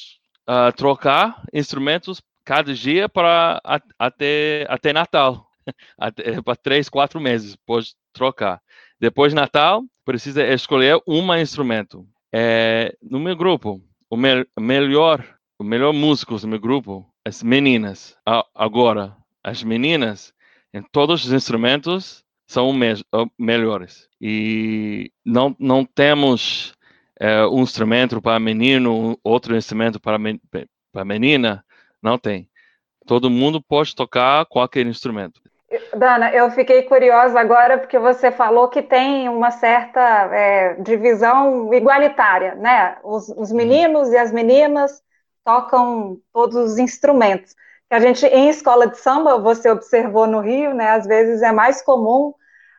[0.48, 3.60] uh, trocar instrumentos cada dia para
[4.00, 5.50] até até Natal,
[5.98, 8.62] até, para três, quatro meses pode trocar.
[9.00, 12.08] Depois de Natal precisa escolher um instrumento.
[12.34, 18.18] É, no meu grupo, o me melhor o melhor músicos do meu grupo, as meninas.
[18.54, 20.34] agora, as meninas
[20.74, 22.94] em todos os instrumentos são me
[23.38, 24.08] melhores.
[24.22, 26.74] E não, não temos
[27.20, 30.40] é, um instrumento para menino, outro instrumento para, men
[30.92, 31.65] para menina.
[32.06, 32.48] Não tem.
[33.08, 35.42] Todo mundo pode tocar qualquer instrumento.
[35.98, 40.00] Dana, eu fiquei curiosa agora porque você falou que tem uma certa
[40.32, 42.98] é, divisão igualitária, né?
[43.04, 43.58] Os, os uhum.
[43.58, 45.02] meninos e as meninas
[45.44, 47.56] tocam todos os instrumentos.
[47.90, 50.92] Que a gente, em escola de samba, você observou no Rio, né?
[50.92, 52.36] Às vezes é mais comum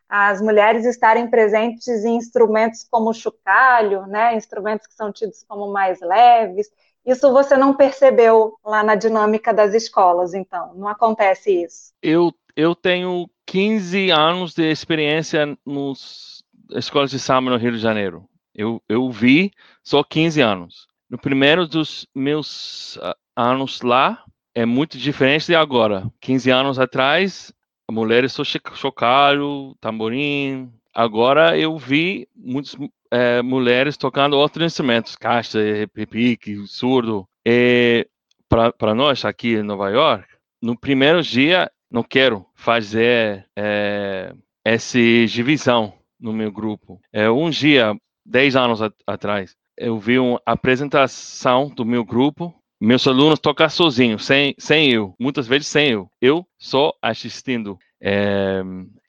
[0.08, 5.72] as mulheres estarem presentes em instrumentos como o chocalho, né, instrumentos que são tidos como
[5.72, 6.70] mais leves.
[7.06, 11.92] Isso você não percebeu lá na dinâmica das escolas, então, não acontece isso?
[12.02, 16.42] Eu, eu tenho 15 anos de experiência nos
[16.72, 18.28] escolas de samba no Rio de Janeiro.
[18.52, 19.52] Eu, eu vi
[19.84, 20.88] só 15 anos.
[21.08, 26.10] No primeiro dos meus uh, anos lá, é muito diferente de agora.
[26.20, 27.52] 15 anos atrás,
[27.88, 30.72] mulheres só chocalho, tamborim.
[30.92, 32.74] Agora eu vi muitas
[33.10, 35.58] é, mulheres tocando outros instrumentos, caixa,
[35.94, 37.26] repique, surdo.
[37.44, 38.06] E
[38.48, 40.26] para nós aqui em Nova York,
[40.62, 47.00] no primeiro dia não quero fazer é, essa divisão no meu grupo.
[47.12, 53.38] É um dia, dez anos atrás, eu vi uma apresentação do meu grupo meus alunos
[53.38, 56.10] tocam sozinhos, sem, sem eu, muitas vezes sem eu.
[56.20, 57.78] Eu só assistindo.
[58.00, 58.62] É,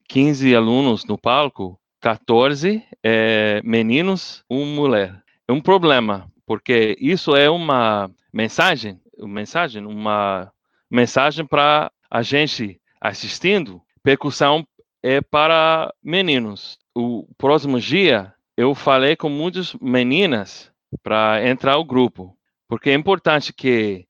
[0.08, 5.24] 15 alunos no palco, 14 é, meninos, uma mulher.
[5.48, 10.52] É um problema, porque isso é uma mensagem, uma mensagem, uma
[10.90, 13.82] mensagem para a gente assistindo.
[14.04, 14.66] Percussão
[15.02, 16.78] é para meninos.
[16.96, 20.72] O próximo dia eu falei com muitas meninas
[21.04, 22.36] para entrar no grupo.
[22.68, 24.08] Porque é importante que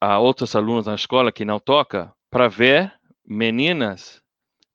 [0.00, 2.92] há outros alunos na escola que não toca para ver
[3.26, 4.22] meninas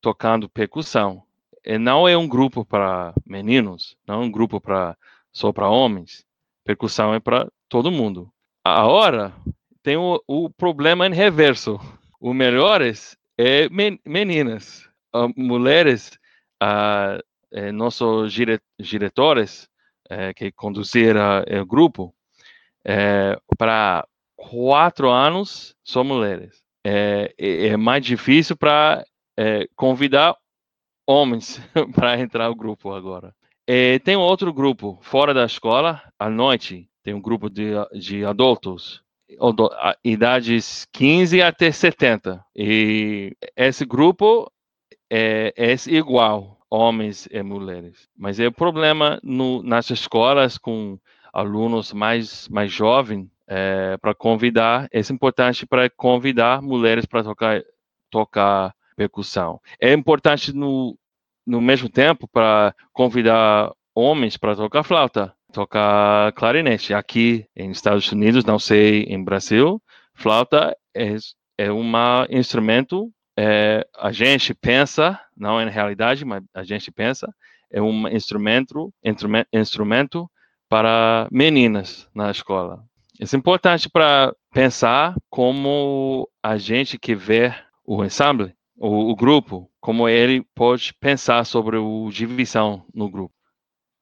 [0.02, 1.23] tocando percussão.
[1.65, 4.97] E não é um grupo para meninos, não é um grupo para
[5.32, 6.26] só para homens.
[6.63, 8.32] Percussão é para todo mundo.
[8.63, 9.34] Agora
[9.82, 11.80] tem o, o, problema em reverso.
[12.19, 16.12] O melhores é men meninas, uh, mulheres.
[16.62, 17.21] Uh,
[17.54, 19.69] é, nossos dire diretores
[20.10, 22.13] é, que conduziram o grupo
[22.84, 26.63] é, para quatro anos só mulheres.
[26.84, 29.06] É, é, é mais difícil para
[29.38, 30.36] é, convidar
[31.06, 31.62] homens
[31.96, 33.34] para entrar no grupo agora.
[33.66, 39.02] É, tem outro grupo fora da escola, à noite, tem um grupo de, de adultos,
[40.04, 42.44] idades 15 até 70.
[42.56, 44.52] E esse grupo
[45.10, 48.10] é, é igual, homens e mulheres.
[48.18, 51.00] Mas é o problema no, nas escolas com
[51.32, 57.62] alunos mais mais jovens é, para convidar, é importante para convidar mulheres para tocar,
[58.10, 59.60] tocar percussão.
[59.79, 60.97] É importante no,
[61.45, 66.93] no mesmo tempo para convidar homens para tocar flauta, tocar clarinete.
[66.93, 69.82] Aqui em Estados Unidos, não sei, em Brasil,
[70.13, 71.15] flauta é,
[71.58, 71.91] é um
[72.29, 77.34] instrumento, é, a gente pensa, não é realidade, mas a gente pensa,
[77.71, 80.29] é um instrumento, instrumento, instrumento
[80.69, 82.84] para meninas na escola.
[83.19, 87.53] Isso é importante para pensar como a gente que vê
[87.86, 93.33] o ensemble, o, o grupo, como ele pode pensar sobre a divisão no grupo.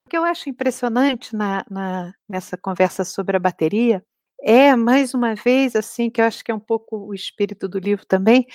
[0.05, 4.03] O que eu acho impressionante na, na, nessa conversa sobre a bateria
[4.43, 7.77] é, mais uma vez, assim, que eu acho que é um pouco o espírito do
[7.77, 8.47] livro também,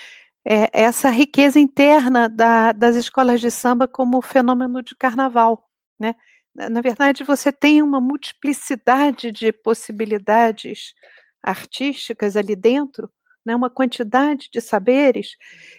[0.44, 6.14] é essa riqueza interna da, das escolas de samba como fenômeno de carnaval, né?
[6.55, 10.94] Na verdade, você tem uma multiplicidade de possibilidades
[11.42, 13.11] artísticas ali dentro,
[13.47, 15.37] né, uma quantidade de saberes,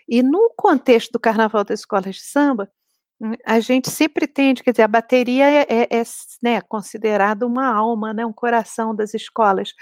[0.08, 2.72] e no contexto do Carnaval das Escolas de Samba,
[3.20, 6.04] hum, a gente sempre tende, quer dizer, a bateria é, é, é
[6.42, 9.74] né, considerada uma alma, né, um coração das escolas.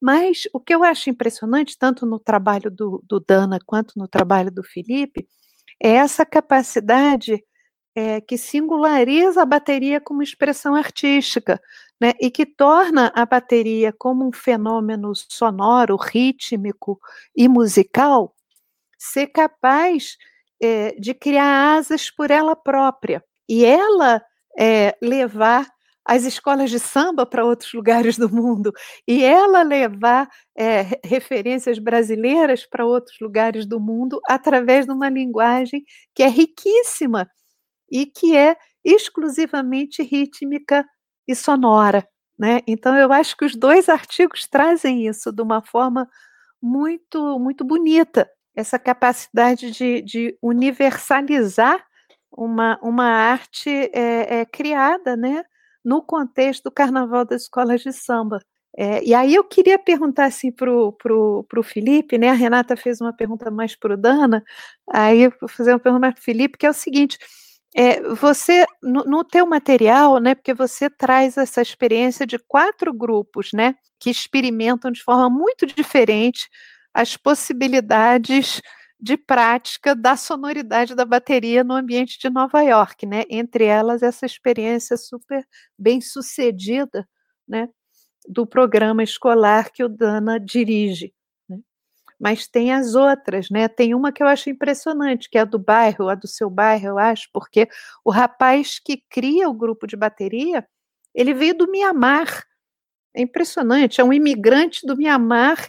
[0.00, 4.50] Mas o que eu acho impressionante, tanto no trabalho do, do Dana quanto no trabalho
[4.50, 5.26] do Felipe,
[5.82, 7.42] é essa capacidade
[7.96, 11.60] é, que singulariza a bateria como expressão artística,
[12.00, 17.00] né, e que torna a bateria como um fenômeno sonoro, rítmico
[17.36, 18.34] e musical,
[18.98, 20.16] ser capaz
[20.60, 23.24] é, de criar asas por ela própria.
[23.48, 24.22] E ela
[24.58, 25.66] é, levar
[26.04, 28.72] as escolas de samba para outros lugares do mundo
[29.08, 35.82] e ela levar é, referências brasileiras para outros lugares do mundo através de uma linguagem
[36.14, 37.28] que é riquíssima
[37.90, 40.84] e que é exclusivamente rítmica
[41.26, 42.06] e sonora.
[42.38, 42.60] Né?
[42.66, 46.08] Então, eu acho que os dois artigos trazem isso de uma forma
[46.60, 51.84] muito, muito bonita, essa capacidade de, de universalizar
[52.36, 55.44] uma, uma arte é, é, criada né,
[55.84, 58.40] no contexto do Carnaval das Escolas de Samba.
[58.76, 62.30] É, e aí eu queria perguntar assim para o Felipe, né?
[62.30, 64.42] A Renata fez uma pergunta mais para o Dana,
[64.90, 67.16] aí eu vou fazer uma pergunta para o Felipe, que é o seguinte:
[67.74, 73.50] é, você, no, no teu material, né, porque você traz essa experiência de quatro grupos,
[73.52, 76.48] né, que experimentam de forma muito diferente
[76.92, 78.62] as possibilidades
[79.00, 84.24] de prática da sonoridade da bateria no ambiente de Nova York, né, entre elas essa
[84.24, 85.44] experiência super
[85.76, 87.06] bem sucedida,
[87.46, 87.68] né,
[88.28, 91.12] do programa escolar que o Dana dirige
[92.18, 93.68] mas tem as outras, né?
[93.68, 96.88] Tem uma que eu acho impressionante, que é a do bairro, a do seu bairro,
[96.88, 97.68] eu acho, porque
[98.04, 100.66] o rapaz que cria o grupo de bateria,
[101.14, 102.44] ele veio do Mianmar.
[103.16, 105.68] É impressionante, é um imigrante do Mianmar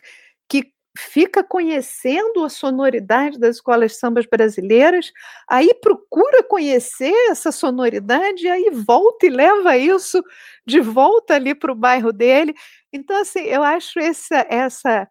[0.50, 5.12] que fica conhecendo a sonoridade das escolas sambas brasileiras,
[5.48, 10.24] aí procura conhecer essa sonoridade, aí volta e leva isso
[10.66, 12.54] de volta ali para o bairro dele.
[12.94, 15.08] Então, assim, eu acho essa, essa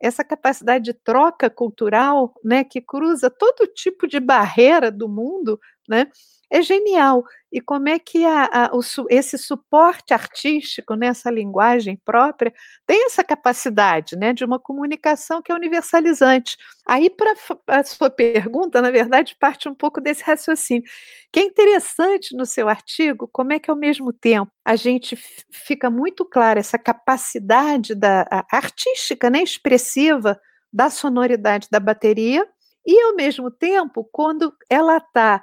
[0.00, 6.06] essa capacidade de troca cultural, né, que cruza todo tipo de barreira do mundo, né,
[6.50, 7.24] é genial.
[7.50, 12.52] E como é que a, a, o, esse suporte artístico nessa linguagem própria
[12.86, 16.56] tem essa capacidade né, de uma comunicação que é universalizante.
[16.86, 17.34] Aí, para
[17.68, 20.84] a sua pergunta, na verdade, parte um pouco desse raciocínio,
[21.32, 25.16] que é interessante no seu artigo, como é que, ao mesmo tempo, a gente
[25.50, 30.38] fica muito clara essa capacidade da, artística, né, expressiva,
[30.72, 32.46] da sonoridade da bateria,
[32.86, 35.42] e, ao mesmo tempo, quando ela está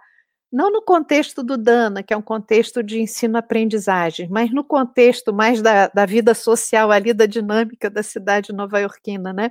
[0.54, 5.64] não no contexto do Dana, que é um contexto de ensino-aprendizagem, mas no contexto mais
[5.64, 9.50] da, da vida social ali, da dinâmica da cidade nova-iorquina, né?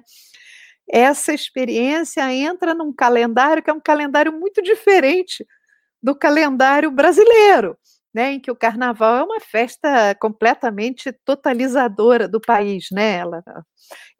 [0.88, 5.44] Essa experiência entra num calendário que é um calendário muito diferente
[6.00, 7.76] do calendário brasileiro,
[8.14, 13.16] né, em que o carnaval é uma festa completamente totalizadora do país, né?
[13.18, 13.42] Ela,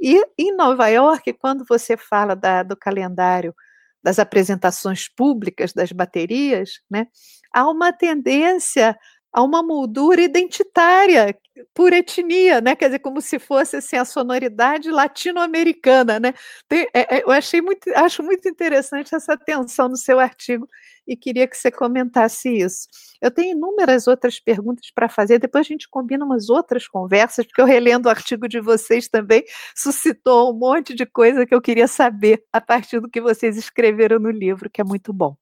[0.00, 3.54] e em Nova York, quando você fala da, do calendário
[4.02, 7.06] das apresentações públicas das baterias, né,
[7.52, 8.96] há uma tendência
[9.32, 11.36] a uma moldura identitária
[11.74, 12.74] por etnia, né?
[12.76, 16.34] Quer dizer, como se fosse assim a sonoridade latino-americana, né?
[16.68, 20.68] Tem, é, é, eu achei muito, acho muito interessante essa tensão no seu artigo
[21.06, 22.88] e queria que você comentasse isso.
[23.20, 27.60] Eu tenho inúmeras outras perguntas para fazer, depois a gente combina umas outras conversas, porque
[27.60, 29.44] eu relendo o artigo de vocês também
[29.76, 34.18] suscitou um monte de coisa que eu queria saber a partir do que vocês escreveram
[34.18, 35.41] no livro, que é muito bom.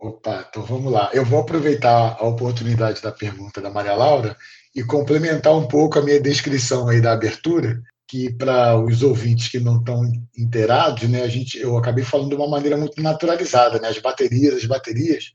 [0.00, 1.10] Opa, então vamos lá.
[1.12, 4.34] Eu vou aproveitar a oportunidade da pergunta da Maria Laura
[4.74, 9.60] e complementar um pouco a minha descrição aí da abertura, que para os ouvintes que
[9.60, 10.02] não estão
[10.36, 14.54] inteirados, né, a gente, eu acabei falando de uma maneira muito naturalizada, né, as baterias,
[14.54, 15.32] as baterias.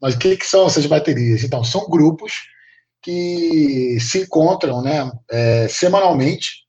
[0.00, 1.44] Mas o que, que são essas baterias?
[1.44, 2.32] Então, são grupos
[3.00, 6.64] que se encontram né, é, semanalmente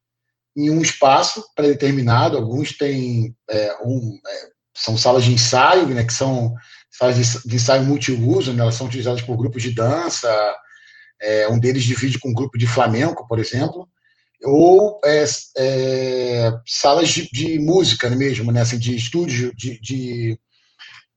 [0.56, 2.38] em um espaço pré-determinado.
[2.38, 6.54] Alguns têm é, um, é, são salas de ensaio, né, que são
[6.94, 10.30] salas de, ensaio multiuso, né, elas são utilizadas por grupos de dança.
[11.22, 13.88] É, um deles divide com um grupo de flamenco, por exemplo
[14.44, 15.24] ou é,
[15.58, 20.40] é, salas de, de, música mesmo, né, assim, de estúdio de, de,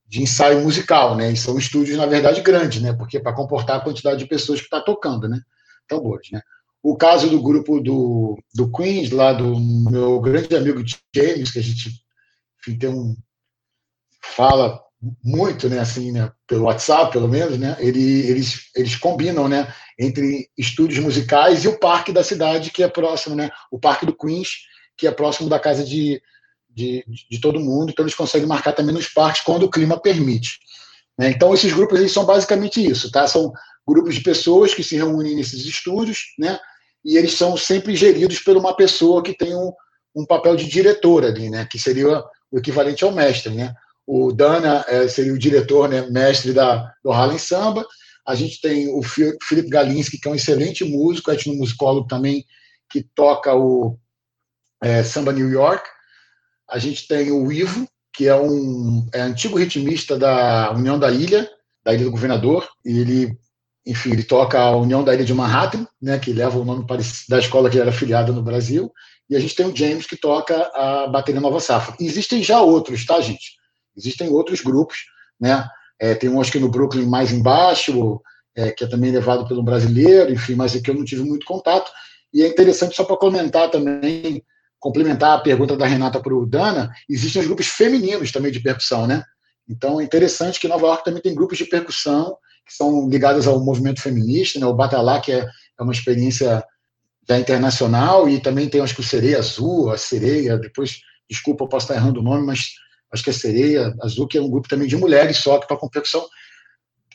[0.07, 3.83] de, ensaio musical, né, e são estúdios, na verdade, grandes, né, porque para comportar a
[3.83, 5.41] quantidade de pessoas que está tocando, né,
[5.87, 6.41] tambores, né.
[6.81, 10.81] O caso do grupo do, do Queens, lá do meu grande amigo
[11.13, 12.01] James, que a gente
[12.61, 13.15] enfim, tem um,
[14.21, 14.81] fala
[15.23, 20.49] muito, né, assim, né, pelo WhatsApp, pelo menos, né, ele, eles, eles combinam, né, entre
[20.57, 24.49] estúdios musicais e o parque da cidade, que é próximo, né, o Parque do Queens,
[24.97, 26.19] que é próximo da casa de,
[26.69, 30.57] de, de todo mundo, então eles conseguem marcar também nos parques quando o clima permite.
[31.17, 31.29] Né?
[31.29, 33.27] Então, esses grupos eles são basicamente isso, tá?
[33.27, 33.51] São
[33.87, 36.59] grupos de pessoas que se reúnem nesses estúdios, né,
[37.05, 39.71] e eles são sempre geridos por uma pessoa que tem um,
[40.15, 43.73] um papel de diretor ali, né, que seria o equivalente ao mestre, né,
[44.07, 47.85] o Dana é, seria o diretor, né, mestre da, do Harlem Samba.
[48.25, 52.45] A gente tem o Felipe Galinski, que é um excelente músico, etnomusicólogo também,
[52.89, 53.99] que toca o
[54.81, 55.83] é, Samba New York.
[56.69, 61.49] A gente tem o Ivo, que é um é antigo ritmista da União da Ilha,
[61.83, 63.37] da Ilha do Governador, e ele,
[63.85, 66.85] enfim, ele toca a União da Ilha de Manhattan, né, que leva o nome
[67.29, 68.91] da escola que ele era afiliada no Brasil,
[69.29, 71.95] e a gente tem o James, que toca a bateria Nova Safra.
[71.99, 73.57] Existem já outros, tá, gente?
[73.97, 74.97] Existem outros grupos,
[75.39, 75.67] né?
[75.99, 78.21] É, tem um, acho que no Brooklyn mais embaixo,
[78.55, 81.91] é, que é também levado pelo brasileiro, enfim, mas aqui eu não tive muito contato.
[82.33, 84.43] E é interessante, só para comentar também,
[84.79, 89.07] complementar a pergunta da Renata para o Dana, existem os grupos femininos também de percussão,
[89.07, 89.23] né?
[89.67, 93.59] Então é interessante que Nova York também tem grupos de percussão que são ligados ao
[93.63, 94.65] movimento feminista, né?
[94.65, 95.39] O Batalá, que é,
[95.79, 96.63] é uma experiência
[97.27, 101.67] já internacional, e também tem, acho que o Sereia Azul, a Sereia, depois, desculpa, eu
[101.67, 102.71] posso estar errando o nome, mas
[103.11, 105.89] acho que é Sereia Azul, que é um grupo também de mulheres só, que tocam
[105.89, 106.25] percussão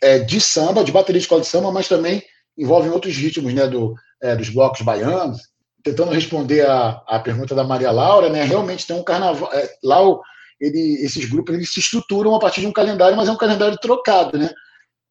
[0.02, 2.22] é, de samba, de bateria de escola de samba, mas também
[2.58, 5.40] envolvem outros ritmos, né, do, é, dos blocos baianos.
[5.84, 9.52] Tentando responder a, a pergunta da Maria Laura, né, realmente tem um carnaval.
[9.52, 9.98] É, lá,
[10.60, 13.78] ele, esses grupos eles se estruturam a partir de um calendário, mas é um calendário
[13.78, 14.50] trocado, né,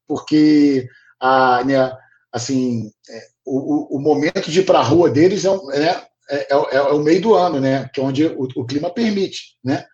[0.06, 0.86] porque
[1.20, 1.92] a, né,
[2.32, 6.54] assim, é, o, o, momento de ir para a rua deles é, um, né, é,
[6.54, 9.84] é, é, o meio do ano, né, que é onde o, o clima permite, né.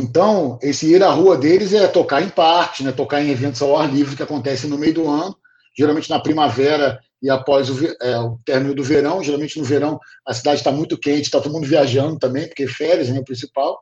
[0.00, 3.76] Então, esse ir à rua deles é tocar em parques, né, tocar em eventos ao
[3.76, 5.36] ar livre que acontecem no meio do ano,
[5.76, 9.22] geralmente na primavera e após o, é, o término do verão.
[9.22, 13.08] Geralmente no verão a cidade está muito quente, está todo mundo viajando também, porque férias
[13.08, 13.78] né, o principal.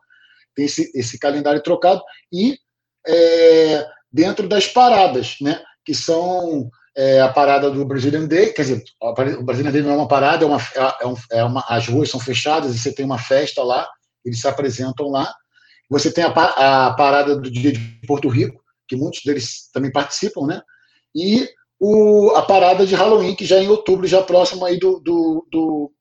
[0.55, 2.03] Tem esse, esse calendário trocado.
[2.33, 2.59] E
[3.07, 8.85] é, dentro das paradas, né, que são é, a parada do Brazilian Day, quer dizer,
[9.01, 12.19] o Brazilian Day não é uma parada, é uma, é, é uma, as ruas são
[12.19, 13.87] fechadas e você tem uma festa lá,
[14.25, 15.33] eles se apresentam lá.
[15.89, 20.47] Você tem a, a parada do dia de Porto Rico, que muitos deles também participam,
[20.47, 20.62] né?
[21.14, 25.01] E o, a parada de Halloween, que já é em outubro, já próximo aí do,
[25.01, 25.93] do, do,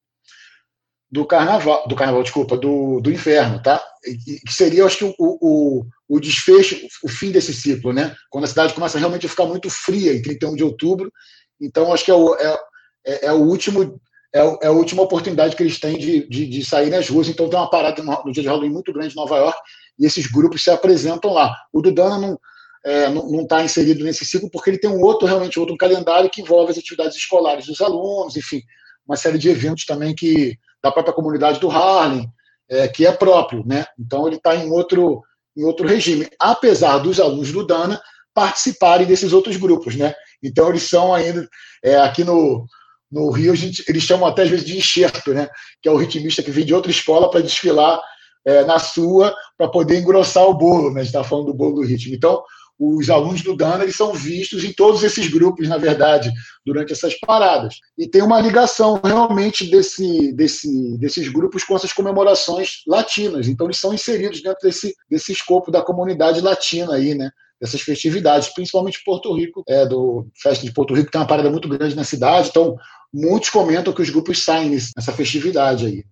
[1.11, 3.83] do carnaval, do carnaval, desculpa, do, do inverno, tá?
[4.03, 8.15] Que seria, acho que, o, o, o desfecho, o fim desse ciclo, né?
[8.29, 11.11] Quando a cidade começa realmente a ficar muito fria em 31 de outubro.
[11.59, 12.59] Então, acho que é o, é,
[13.05, 13.99] é, é o último
[14.35, 17.29] é, é, a última oportunidade que eles têm de, de, de, sair nas ruas.
[17.29, 19.57] Então tem uma parada no, no dia de Halloween muito grande em Nova York
[19.97, 21.55] e esses grupos se apresentam lá.
[21.71, 22.37] O Dudana não
[22.85, 26.41] é, não está inserido nesse ciclo porque ele tem um outro realmente outro calendário que
[26.41, 28.61] envolve as atividades escolares dos alunos, enfim,
[29.07, 32.29] uma série de eventos também que da própria comunidade do Harlem,
[32.69, 33.85] é, que é próprio, né?
[33.97, 35.23] Então ele está em outro
[35.57, 38.01] em outro regime, apesar dos alunos do Dana
[38.33, 40.13] participarem desses outros grupos, né?
[40.43, 41.47] Então eles são ainda
[41.81, 42.67] é, aqui no
[43.11, 45.47] no Rio, gente, eles chamam até às vezes de enxerto, né?
[45.81, 48.01] que é o ritmista que vem de outra escola para desfilar
[48.45, 50.91] é, na sua, para poder engrossar o bolo.
[50.91, 51.01] Né?
[51.01, 52.15] A gente está falando do bolo do ritmo.
[52.15, 52.43] Então,
[52.77, 56.31] os alunos do Dana eles são vistos em todos esses grupos, na verdade,
[56.65, 57.75] durante essas paradas.
[57.97, 63.47] E tem uma ligação realmente desse, desse, desses grupos com essas comemorações latinas.
[63.47, 67.31] Então, eles são inseridos dentro desse, desse escopo da comunidade latina aí, né?
[67.61, 71.69] Dessas festividades, principalmente Porto Rico, é, do Festa de Porto Rico tem uma parada muito
[71.69, 72.75] grande na cidade, então
[73.13, 76.03] muitos comentam que os grupos saem nessa festividade aí.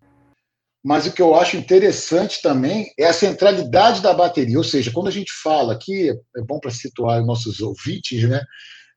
[0.83, 5.07] Mas o que eu acho interessante também é a centralidade da bateria, ou seja, quando
[5.07, 8.41] a gente fala aqui, é bom para situar os nossos ouvintes, né?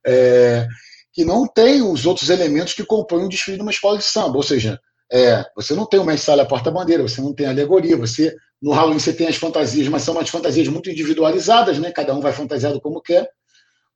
[0.07, 0.67] É,
[1.13, 4.37] que não tem os outros elementos que compõem o desfile de uma escola de samba,
[4.37, 4.79] ou seja,
[5.13, 9.13] É, você não tem uma ensaia porta-bandeira, você não tem alegoria, você no Halloween você
[9.13, 11.91] tem as fantasias, mas são umas fantasias muito individualizadas, né?
[11.93, 13.29] Cada um vai fantasiado como quer.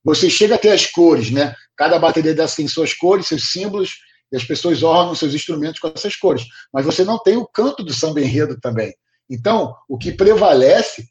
[0.05, 1.55] Você chega a ter as cores, né?
[1.77, 3.97] Cada bateria dessa tem suas cores, seus símbolos,
[4.33, 6.45] e as pessoas ornam seus instrumentos com essas cores.
[6.73, 8.95] Mas você não tem o canto do samba enredo também.
[9.29, 11.09] Então, o que prevalece,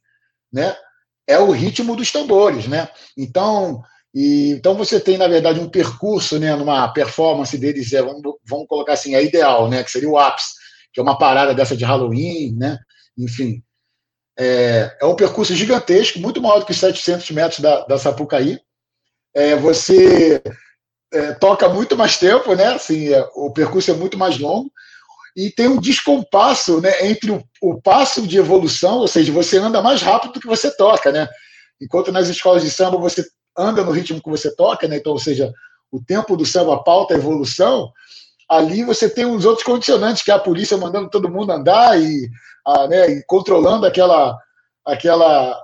[0.51, 0.75] né,
[1.27, 2.89] é o ritmo dos tambores, né?
[3.17, 3.81] Então,
[4.13, 8.67] e, então você tem, na verdade, um percurso, né, numa performance deles, é, vamos, vamos
[8.67, 10.49] colocar assim, é ideal, né, que seria o ápice,
[10.91, 12.79] que é uma parada dessa de Halloween, né?
[13.19, 13.61] Enfim,
[14.39, 18.57] é, é um percurso gigantesco, muito maior do que os 700 metros da, da Sapucaí.
[19.35, 20.41] É, você
[21.11, 22.67] é, toca muito mais tempo, né?
[22.67, 24.71] Assim, é, o percurso é muito mais longo
[25.35, 29.81] e tem um descompasso, né, entre o, o, passo de evolução, ou seja, você anda
[29.81, 31.27] mais rápido do que você toca, né?
[31.79, 33.25] Enquanto nas escolas de samba você
[33.57, 34.97] anda no ritmo que você toca, né?
[34.97, 35.53] Então, ou seja,
[35.91, 37.91] o tempo do samba pauta a evolução.
[38.49, 42.29] Ali você tem uns outros condicionantes, que é a polícia mandando todo mundo andar e,
[42.69, 44.37] a, né, controlando aquela,
[44.85, 45.59] aquela,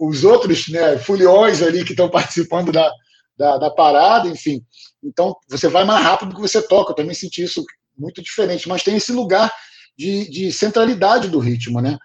[0.00, 2.90] os outros né, foliões ali que estão participando da,
[3.36, 4.62] da, da, parada, enfim.
[5.02, 6.92] Então, você vai mais rápido do que você toca.
[6.92, 7.64] Eu também senti isso
[7.96, 9.52] muito diferente, mas tem esse lugar
[9.96, 11.96] de, de centralidade do ritmo, né?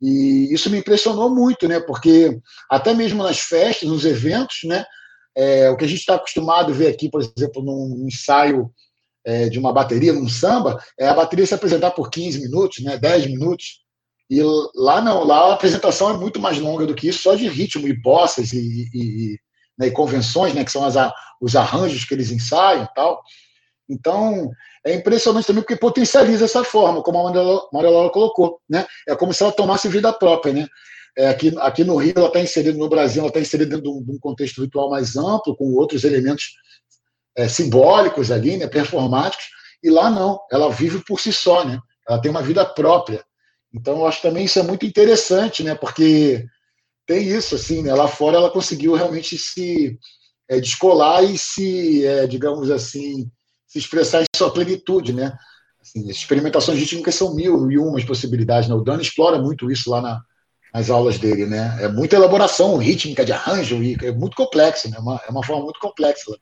[0.00, 1.80] E isso me impressionou muito, né?
[1.80, 2.38] Porque
[2.70, 4.84] até mesmo nas festas, nos eventos, né?
[5.36, 8.70] É, o que a gente está acostumado a ver aqui, por exemplo, num ensaio
[9.24, 12.96] é, de uma bateria, num samba, é a bateria se apresentar por 15 minutos, né?
[12.98, 13.79] 10 minutos.
[14.30, 14.40] E
[14.76, 17.88] lá não, lá a apresentação é muito mais longa do que isso, só de ritmo
[17.88, 19.38] e bossas e, e,
[19.76, 20.64] né, e convenções, né?
[20.64, 20.94] Que são as,
[21.40, 23.20] os arranjos que eles ensaiam e tal.
[23.88, 24.48] Então,
[24.86, 27.32] é impressionante também porque potencializa essa forma, como a
[27.72, 28.86] Maria Laura colocou, né?
[29.08, 30.68] É como se ela tomasse vida própria, né?
[31.18, 33.98] É, aqui, aqui no Rio, ela está inserida, no Brasil, ela está inserida dentro de
[33.98, 36.52] um, de um, contexto ritual mais amplo, com outros elementos
[37.36, 39.46] é, simbólicos ali, né, performáticos,
[39.82, 41.80] e lá não, ela vive por si só, né?
[42.08, 43.24] Ela tem uma vida própria.
[43.72, 45.74] Então, eu acho também isso é muito interessante, né?
[45.74, 46.46] Porque
[47.06, 47.94] tem isso, assim, né?
[47.94, 49.98] Lá fora ela conseguiu realmente se
[50.48, 53.30] é, descolar e se, é, digamos assim,
[53.66, 55.36] se expressar em sua plenitude, né?
[55.80, 58.74] Assim, as experimentações rítmicas são mil e umas possibilidades, né?
[58.74, 60.22] O Dano explora muito isso lá na,
[60.74, 61.78] nas aulas dele, né?
[61.80, 64.96] É muita elaboração rítmica de arranjo e é muito complexo, né?
[64.96, 66.36] É uma, é uma forma muito complexa.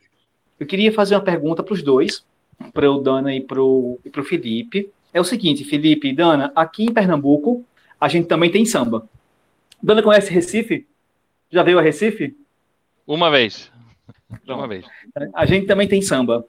[0.59, 2.25] Eu queria fazer uma pergunta para os dois,
[2.73, 4.91] para o Dana e para o Felipe.
[5.13, 7.65] É o seguinte, Felipe e Dana, aqui em Pernambuco
[8.01, 9.09] a gente também tem samba.
[9.83, 10.87] Dana conhece Recife?
[11.51, 12.37] Já veio a Recife?
[13.07, 13.73] Uma vez.
[14.47, 14.85] Uma vez.
[15.35, 16.45] A gente também tem samba.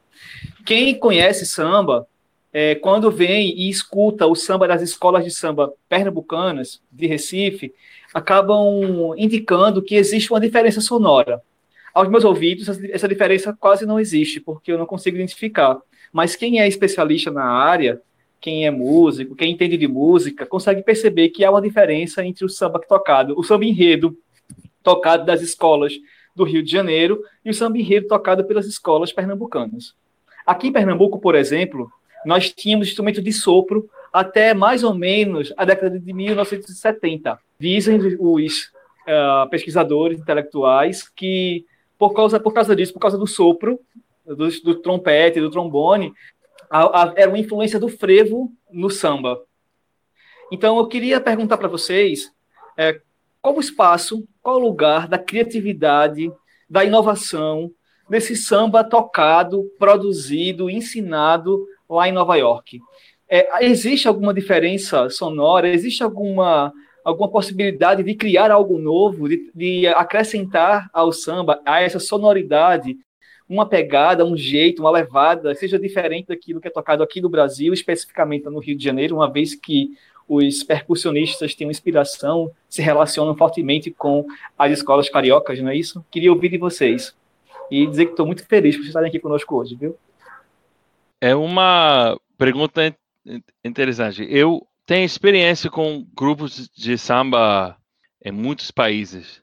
[0.65, 2.07] Quem conhece samba,
[2.51, 7.73] é, quando vem e escuta o samba das escolas de samba pernambucanas, de Recife,
[8.13, 11.41] acabam indicando que existe uma diferença sonora.
[11.93, 15.79] Aos meus ouvidos, essa diferença quase não existe, porque eu não consigo identificar.
[16.11, 18.01] Mas quem é especialista na área,
[18.39, 22.49] quem é músico, quem entende de música, consegue perceber que há uma diferença entre o
[22.49, 24.17] samba tocado, o samba enredo
[24.81, 25.93] tocado das escolas
[26.35, 29.93] do Rio de Janeiro e o samba enredo tocado pelas escolas pernambucanas.
[30.45, 31.91] Aqui em Pernambuco, por exemplo,
[32.25, 37.37] nós tínhamos instrumento de sopro até mais ou menos a década de 1970.
[37.59, 38.71] Dizem os
[39.07, 41.65] uh, pesquisadores intelectuais que,
[41.97, 43.79] por causa, por causa disso, por causa do sopro,
[44.25, 46.13] do, do trompete, do trombone,
[46.69, 49.41] a, a, era uma influência do frevo no samba.
[50.51, 52.31] Então, eu queria perguntar para vocês
[52.77, 53.01] é,
[53.41, 56.31] qual o espaço, qual o lugar da criatividade,
[56.69, 57.71] da inovação
[58.09, 62.79] nesse samba tocado, produzido, ensinado lá em Nova York?
[63.27, 65.69] É, existe alguma diferença sonora?
[65.69, 71.99] Existe alguma alguma possibilidade de criar algo novo, de, de, acrescentar ao samba, a essa
[71.99, 72.97] sonoridade,
[73.49, 77.73] uma pegada, um jeito, uma levada, seja diferente daquilo que é tocado aqui no Brasil,
[77.73, 79.97] especificamente no Rio de Janeiro, uma vez que
[80.27, 86.05] os percussionistas têm uma inspiração, se relacionam fortemente com as escolas cariocas, não é isso?
[86.11, 87.15] Queria ouvir de vocês
[87.71, 89.97] e dizer que estou muito feliz por vocês estarem aqui conosco hoje, viu?
[91.19, 92.95] É uma pergunta
[93.65, 94.25] interessante.
[94.29, 97.75] Eu tenho experiência com grupos de samba
[98.23, 99.41] em muitos países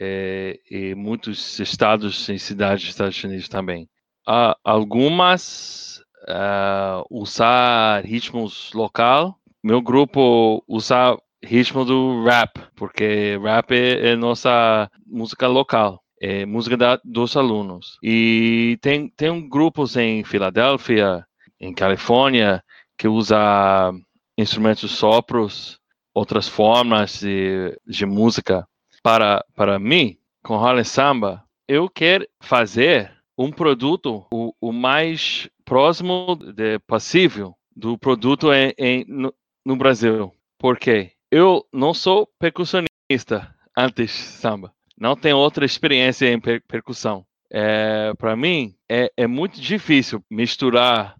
[0.00, 3.88] é, e muitos estados e cidades dos Estados Unidos também.
[4.28, 14.10] Uh, algumas uh, usar ritmos local meu grupo usa ritmo do rap, porque rap é,
[14.10, 17.98] é nossa música local, é música da, dos alunos.
[18.00, 21.26] E tem, tem grupos em Filadélfia,
[21.58, 22.62] em Califórnia,
[22.96, 23.92] que usa
[24.38, 25.80] instrumentos sopros,
[26.14, 28.68] outras formas de, de música.
[29.06, 36.34] Para, para mim, com Harlem Samba, eu quero fazer um produto o, o mais próximo
[36.34, 39.32] de possível do produto em, em no,
[39.64, 40.34] no, Brasil.
[40.58, 41.12] Por quê?
[41.30, 44.74] Eu não sou percussionista antes samba.
[44.98, 47.24] Não tenho outra experiência em per percussão.
[47.48, 51.14] É, Para mim, é, é muito difícil misturar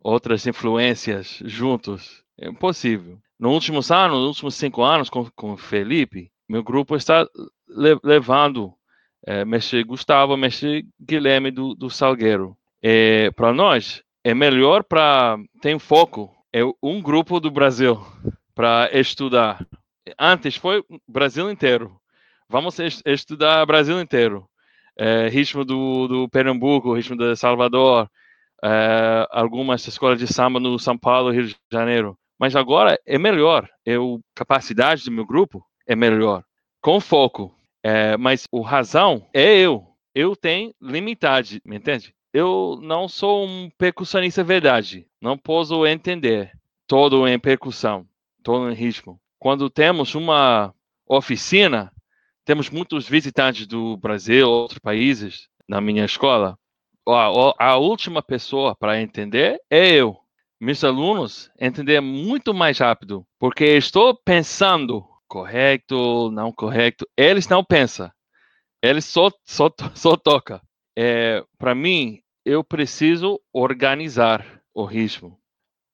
[0.00, 2.22] outras influências juntos.
[2.38, 3.18] É impossível.
[3.40, 7.26] Nos últimos anos, nos últimos cinco anos, com, com Felipe, meu grupo está
[7.68, 8.72] le levando
[9.26, 12.56] é, mestre Gustavo, mestre Guilherme do, do Salgueiro.
[12.80, 18.00] É, para nós, é melhor para ter foco é um grupo do Brasil
[18.54, 19.66] para estudar.
[20.16, 21.96] Antes foi Brasil inteiro.
[22.48, 24.48] Vamos estudar Brasil inteiro.
[24.96, 28.08] É, ritmo do, do Pernambuco, ritmo de Salvador,
[28.62, 32.16] é, algumas escolas de samba no São Paulo, Rio de Janeiro.
[32.38, 33.68] Mas agora é melhor.
[33.84, 36.44] Eu capacidade do meu grupo é melhor,
[36.80, 37.54] com foco.
[37.82, 39.86] É, mas o razão é eu.
[40.14, 42.14] Eu tenho limitade, me entende?
[42.32, 45.06] Eu não sou um percussionista verdade.
[45.20, 46.50] Não posso entender
[46.86, 48.06] todo em percussão,
[48.42, 49.20] todo em ritmo.
[49.38, 50.74] Quando temos uma
[51.06, 51.92] oficina,
[52.44, 56.58] temos muitos visitantes do Brasil, outros países, na minha escola.
[57.06, 60.16] A, a última pessoa para entender é eu.
[60.60, 65.04] Meus alunos entender muito mais rápido, porque estou pensando
[65.34, 67.04] correto, não correto.
[67.16, 68.08] Eles não pensam.
[68.80, 70.62] Eles só, só, só toca.
[70.96, 75.36] É, Para mim, eu preciso organizar o ritmo.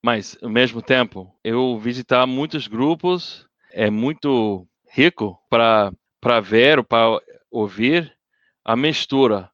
[0.03, 5.91] Mas, ao mesmo tempo, eu visitar muitos grupos é muito rico para
[6.43, 7.19] ver, para
[7.49, 8.15] ouvir
[8.63, 9.49] a mistura,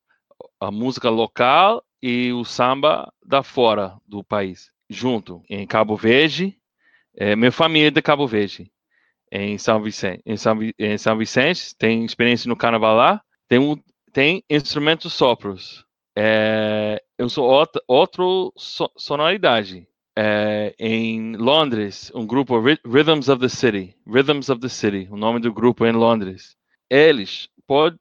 [0.59, 5.41] a música local e o samba da fora do país, junto.
[5.49, 6.57] Em Cabo Verde,
[7.15, 8.69] é, minha família é de Cabo Verde
[9.31, 10.21] em São Vicente.
[10.25, 13.75] Em São, em São Vicente, tem experiência no carnaval lá, tem, um,
[14.11, 15.85] tem instrumentos sopros.
[16.17, 19.87] É, eu sou outra, outro so, sonoridade.
[20.19, 25.39] É, em Londres, um grupo Rhythms of the City, Rhythms of the City, o nome
[25.39, 26.55] do grupo em Londres.
[26.89, 27.99] Eles podem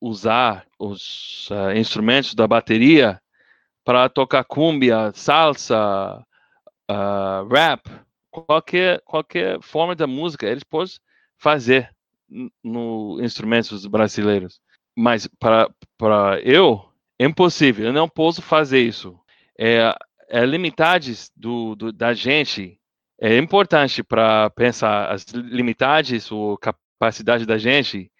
[0.00, 3.20] usar os uh, instrumentos da bateria
[3.84, 6.24] para tocar cumbia, salsa,
[6.90, 7.82] uh, rap,
[8.42, 10.94] qualquer, qualquer forma da música eles podem
[11.38, 11.90] fazer
[12.62, 14.60] no instrumentos brasileiros.
[14.96, 16.84] Mas para, para eu,
[17.18, 19.18] é impossível, eu não posso fazer isso.
[19.58, 19.94] É,
[20.28, 22.78] é limitadas do, do, da gente
[23.20, 28.10] é importante para pensar as limitadas ou capacidade da gente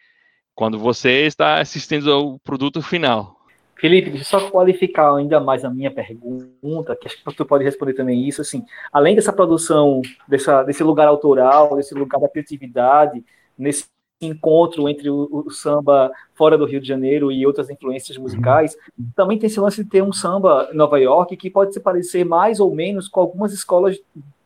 [0.55, 3.36] quando você está assistindo ao produto final.
[3.77, 7.63] Felipe, deixa eu só qualificar ainda mais a minha pergunta, que acho que tu pode
[7.63, 13.23] responder também isso, assim, além dessa produção, dessa, desse lugar autoral, desse lugar da criatividade,
[13.57, 13.85] nesse
[14.21, 18.75] encontro entre o, o, samba fora do Rio de Janeiro e outras influências musicais,
[19.15, 22.25] também tem esse lance de ter um samba em Nova York que pode se parecer
[22.25, 24.01] mais ou menos com algumas escolas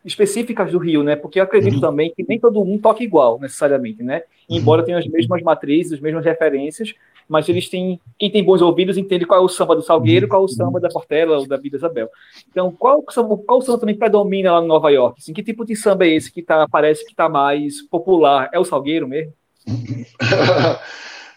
[0.05, 1.15] específicas do Rio, né?
[1.15, 1.81] Porque eu acredito uhum.
[1.81, 4.23] também que nem todo mundo toca igual, necessariamente, né?
[4.49, 6.95] Embora tenha as mesmas matrizes, as mesmas referências,
[7.31, 10.43] mas eles têm, quem tem bons ouvidos entende qual é o samba do Salgueiro, qual
[10.43, 12.11] é o samba da Portela ou da Vida Isabel.
[12.49, 15.21] Então, qual, qual samba também predomina lá no Nova York?
[15.21, 18.51] Assim, que tipo de samba é esse que tá, parece que está mais popular?
[18.53, 19.33] É o Salgueiro mesmo?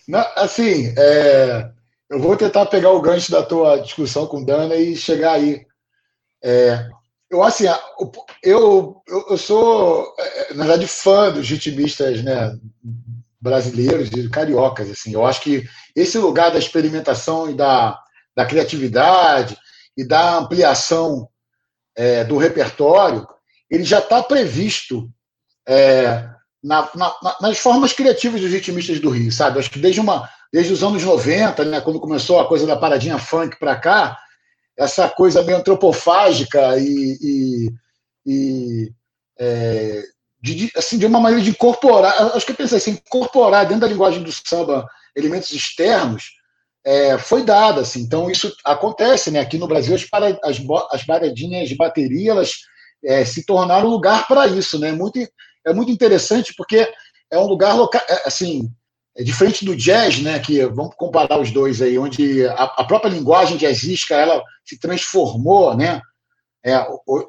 [0.07, 1.69] Não, assim, é,
[2.09, 5.63] eu vou tentar pegar o gancho da tua discussão com Dana e chegar aí.
[6.43, 6.89] É,
[7.29, 7.65] eu, assim,
[8.41, 12.57] eu, eu, eu sou, é, na verdade, fã dos ritmistas né,
[13.43, 14.89] brasileiros e cariocas.
[14.89, 15.13] Assim.
[15.13, 17.99] Eu acho que esse lugar da experimentação e da,
[18.35, 19.57] da criatividade
[19.97, 21.27] e da ampliação
[21.95, 23.27] é, do repertório,
[23.69, 25.11] ele já está previsto
[25.67, 26.27] é,
[26.63, 29.59] na, na, nas formas criativas dos ritmistas do Rio, sabe?
[29.59, 33.19] Acho que desde, uma, desde os anos 90, né, quando começou a coisa da paradinha
[33.19, 34.17] funk para cá,
[34.77, 37.73] essa coisa meio antropofágica e, e,
[38.25, 38.93] e
[39.37, 40.03] é,
[40.43, 43.87] de, assim, de uma maneira de incorporar, acho que eu pensei assim, incorporar dentro da
[43.87, 44.85] linguagem do samba
[45.15, 46.31] elementos externos,
[46.85, 47.79] é, foi dada.
[47.79, 48.01] Assim.
[48.01, 49.31] Então, isso acontece.
[49.31, 49.39] Né?
[49.39, 50.05] Aqui no Brasil, as,
[50.43, 52.51] as, as paradinhas de bateria elas,
[53.05, 54.77] é, se tornaram lugar para isso.
[54.77, 54.91] Né?
[54.91, 55.17] Muito,
[55.65, 56.91] é muito interessante porque
[57.31, 58.69] é um lugar local, é, assim,
[59.15, 60.39] é diferente do jazz, né?
[60.39, 65.73] Que vamos comparar os dois aí, onde a, a própria linguagem jazzística ela se transformou,
[65.77, 66.01] né?
[66.65, 66.77] É,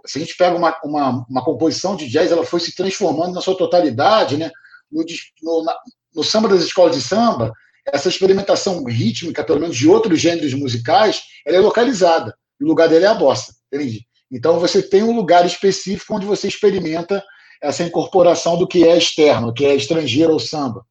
[0.06, 3.40] se a gente pega uma, uma, uma, composição de jazz, ela foi se transformando na
[3.40, 4.50] sua totalidade, né?
[4.90, 5.04] No,
[5.42, 5.76] no, na,
[6.14, 7.52] no, samba das escolas de samba,
[7.84, 12.36] essa experimentação rítmica, pelo menos de outros gêneros musicais, ela é localizada.
[12.60, 14.06] o lugar dela é a bossa, entende?
[14.30, 17.22] Então você tem um lugar específico onde você experimenta
[17.60, 20.86] essa incorporação do que é externo, que é estrangeiro ao samba,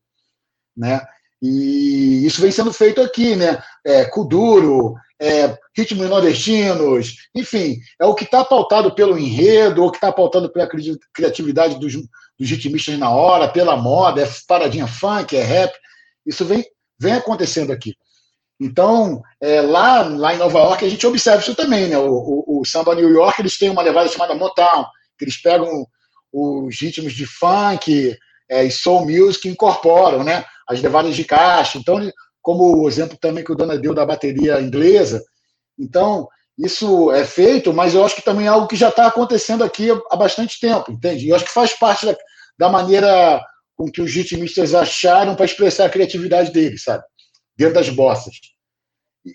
[0.75, 1.01] né?
[1.41, 3.61] E isso vem sendo feito aqui, né?
[3.85, 9.95] É, Kuduro, é, ritmos nordestinos, enfim, é o que está pautado pelo enredo, ou que
[9.95, 10.69] está pautado pela
[11.13, 15.73] criatividade dos, dos ritmistas na hora, pela moda, é paradinha funk, é rap.
[16.25, 16.65] Isso vem,
[16.99, 17.95] vem acontecendo aqui.
[18.59, 21.97] Então, é, lá, lá em Nova York, a gente observa isso também, né?
[21.97, 24.85] O, o, o, samba New York, eles têm uma levada chamada Motown,
[25.17, 25.87] que eles pegam
[26.33, 28.17] os ritmos de funk
[28.51, 30.43] é, e soul music e incorporam, né?
[30.67, 31.77] As levadas de caixa.
[31.77, 32.11] Então,
[32.43, 35.23] como o exemplo também que o Dona deu da bateria inglesa.
[35.79, 36.27] Então,
[36.59, 39.89] isso é feito, mas eu acho que também é algo que já está acontecendo aqui
[40.11, 41.25] há bastante tempo, entende?
[41.25, 42.15] E eu acho que faz parte da,
[42.59, 43.41] da maneira
[43.75, 47.03] com que os ritmistas acharam para expressar a criatividade deles, sabe?
[47.57, 48.35] Dentro das bossas.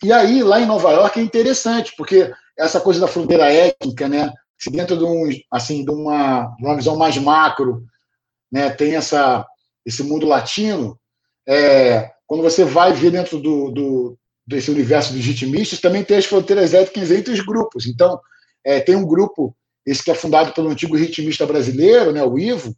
[0.05, 4.31] E aí, lá em Nova York, é interessante, porque essa coisa da fronteira étnica, né?
[4.59, 7.85] Se dentro de, um, assim, de, uma, de uma visão mais macro,
[8.51, 9.47] né, tem essa,
[9.87, 10.99] esse mundo latino,
[11.47, 16.26] é, quando você vai ver dentro do, do, desse universo dos ritmistas, também tem as
[16.26, 17.87] fronteiras étnicas entre os grupos.
[17.87, 18.20] Então,
[18.62, 22.76] é, tem um grupo, esse que é fundado pelo antigo ritmista brasileiro, né, o Ivo,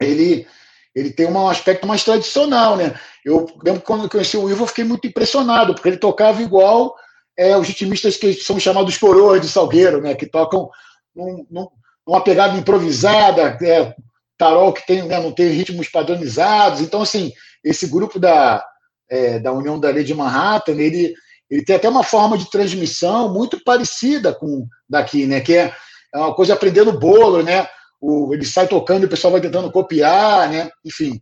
[0.00, 0.44] ele,
[0.92, 2.76] ele tem um aspecto mais tradicional.
[2.76, 2.98] Né?
[3.24, 6.42] Eu lembro que quando eu conheci o Ivo, eu fiquei muito impressionado, porque ele tocava
[6.42, 6.96] igual
[7.38, 10.68] é, os ritmistas que são chamados coroas de Salgueiro, né, que tocam
[11.14, 11.68] num, num,
[12.04, 13.94] numa pegada improvisada, é,
[14.36, 16.80] tarol que tem, né, não tem ritmos padronizados.
[16.80, 17.32] Então, assim,
[17.64, 18.64] esse grupo da,
[19.10, 21.14] é, da União da Lei de Manhattan, ele,
[21.50, 25.40] ele tem até uma forma de transmissão muito parecida com daqui, né?
[25.40, 25.74] Que é,
[26.14, 27.66] é uma coisa de aprender no bolo, né?
[28.00, 30.70] O, ele sai tocando e o pessoal vai tentando copiar, né?
[30.84, 31.20] Enfim.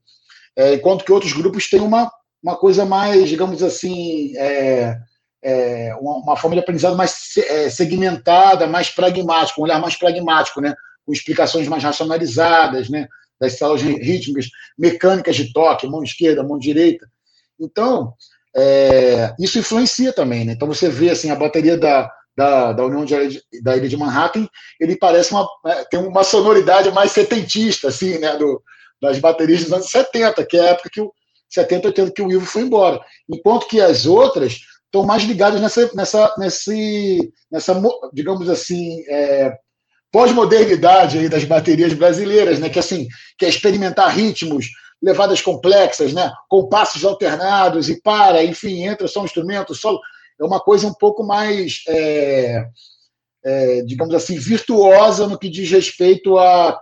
[0.57, 2.11] É, enquanto que outros grupos têm uma,
[2.43, 4.97] uma coisa mais, digamos assim, é,
[5.43, 10.61] é, uma, uma, forma de aprendizado mais é, segmentada, mais pragmática, um olhar mais pragmático,
[10.61, 10.75] né?
[11.05, 13.07] Com explicações mais racionalizadas, né?
[13.41, 17.07] Das salas rítmicas, mecânicas de toque, mão esquerda, mão direita.
[17.59, 18.15] Então,
[18.57, 20.45] é, isso influencia também.
[20.45, 20.53] Né?
[20.53, 24.49] Então, você vê assim, a bateria da, da, da União de, da Ilha de Manhattan,
[24.81, 28.37] ele parece uma, é, tem uma sonoridade mais setentista, assim, né?
[28.37, 28.63] Do,
[29.01, 31.13] das baterias dos anos 70, que é a época que o
[31.49, 33.01] 70, 80 que o Ivo foi embora.
[33.29, 37.81] Enquanto que as outras estão mais ligadas nessa, nessa, nesse, nessa
[38.13, 39.57] digamos assim, é,
[40.17, 42.71] pós-modernidade aí das baterias brasileiras, né?
[42.71, 43.07] Que assim,
[43.37, 44.65] que é experimentar ritmos,
[45.03, 46.33] levadas complexas, né?
[46.49, 49.75] Compassos alternados e para, enfim, entra só um instrumento,
[50.41, 52.65] é uma coisa um pouco mais, é,
[53.45, 56.81] é, digamos assim, virtuosa no que diz respeito a,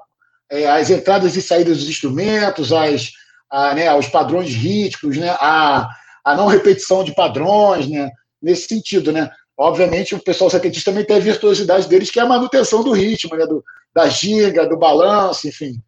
[0.48, 3.10] é, às entradas e saídas dos instrumentos, às,
[3.50, 5.30] a, né, aos padrões rítmicos, né?
[5.40, 5.88] A,
[6.24, 8.12] a não repetição de padrões, né?
[8.40, 9.28] Nesse sentido, né?
[9.56, 13.36] Obviamente, o pessoal setentista também tem a virtuosidade deles, que é a manutenção do ritmo,
[13.36, 13.46] né?
[13.46, 13.62] do,
[13.94, 15.80] da giga, do balanço, enfim.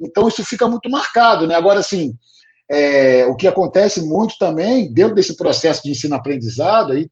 [0.00, 1.46] Então, isso fica muito marcado.
[1.46, 1.54] Né?
[1.54, 2.14] Agora, assim,
[2.70, 7.08] é, o que acontece muito também, dentro desse processo de ensino-aprendizado, aí,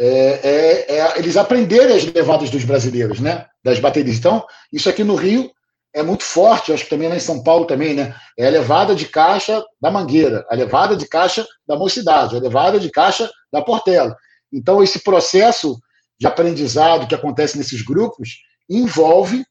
[0.00, 3.46] é, é, é, eles aprenderem as levadas dos brasileiros, né?
[3.62, 4.16] das baterias.
[4.16, 5.50] Então, isso aqui no Rio
[5.94, 8.14] é muito forte, acho que também lá em São Paulo também, né?
[8.38, 12.80] É a levada de caixa da Mangueira, a levada de caixa da Mocidade, a levada
[12.80, 14.16] de caixa da Portela.
[14.52, 15.80] Então, esse processo
[16.18, 19.44] de aprendizado que acontece nesses grupos envolve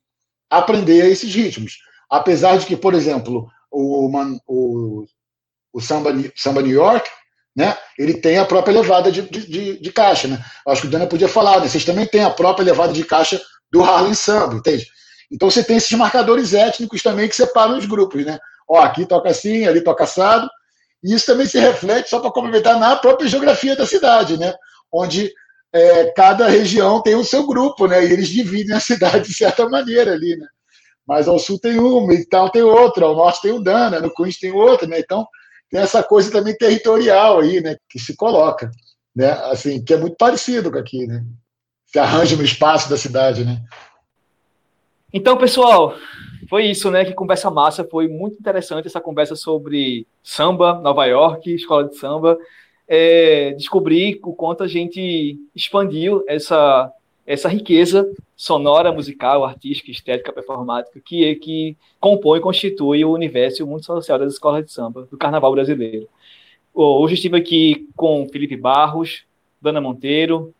[0.49, 1.79] aprender esses ritmos.
[2.09, 4.09] Apesar de que, por exemplo, o,
[4.47, 5.05] o,
[5.73, 7.09] o samba, samba New York,
[7.55, 10.27] né, ele tem a própria levada de, de, de caixa.
[10.27, 10.43] Né?
[10.67, 11.67] Acho que o Dana podia falar, né?
[11.67, 13.41] vocês também têm a própria levada de caixa
[13.71, 14.87] do Harlem Samba, entende?
[15.31, 18.25] Então você tem esses marcadores étnicos também que separam os grupos.
[18.25, 18.37] Né?
[18.67, 20.49] Ó, aqui toca assim, ali toca assado.
[21.03, 24.37] E isso também se reflete, só para complementar, na própria geografia da cidade.
[24.37, 24.53] Né?
[24.91, 25.31] Onde
[25.73, 28.03] é, cada região tem o seu grupo, né?
[28.05, 30.47] E eles dividem a cidade de certa maneira ali, né?
[31.07, 34.13] Mas ao sul tem uma, e tal tem outra, ao norte tem o Dana, no
[34.13, 34.99] Queens tem outra, né?
[34.99, 35.25] Então
[35.69, 37.77] tem essa coisa também territorial aí, né?
[37.89, 38.69] Que se coloca,
[39.15, 39.31] né?
[39.45, 41.23] Assim, que é muito parecido com aqui, né?
[41.85, 43.61] Se arranja no espaço da cidade, né?
[45.13, 45.95] Então, pessoal,
[46.49, 47.03] foi isso, né?
[47.03, 52.37] Que conversa massa, foi muito interessante essa conversa sobre samba, Nova York, escola de samba
[52.87, 56.91] é, descobrir o quanto a gente expandiu essa,
[57.25, 63.61] essa riqueza sonora, musical, artística, estética, performática que, é, que compõe e constitui o universo
[63.61, 66.07] e o mundo social das escolas de samba, do carnaval brasileiro.
[66.73, 69.25] Hoje estive aqui com Felipe Barros,
[69.61, 70.53] Dana Monteiro,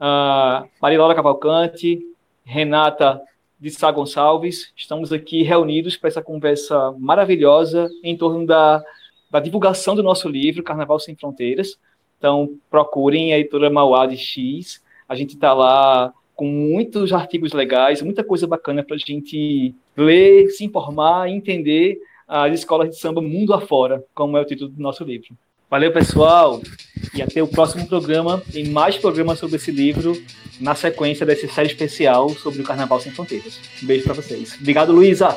[0.00, 2.00] uh, Marilola Cavalcante,
[2.44, 3.20] Renata
[3.60, 4.72] de Sá Gonçalves.
[4.76, 8.82] Estamos aqui reunidos para essa conversa maravilhosa em torno da
[9.30, 11.78] da divulgação do nosso livro, Carnaval Sem Fronteiras.
[12.18, 14.82] Então, procurem a editora Mauá de X.
[15.08, 20.48] A gente está lá com muitos artigos legais, muita coisa bacana para a gente ler,
[20.50, 24.80] se informar e entender as escolas de samba mundo afora, como é o título do
[24.80, 25.36] nosso livro.
[25.70, 26.60] Valeu, pessoal.
[27.14, 28.42] E até o próximo programa.
[28.52, 30.12] Tem mais programas sobre esse livro
[30.60, 33.58] na sequência dessa série especial sobre o Carnaval Sem Fronteiras.
[33.82, 34.56] Um beijo para vocês.
[34.60, 35.36] Obrigado, Luísa.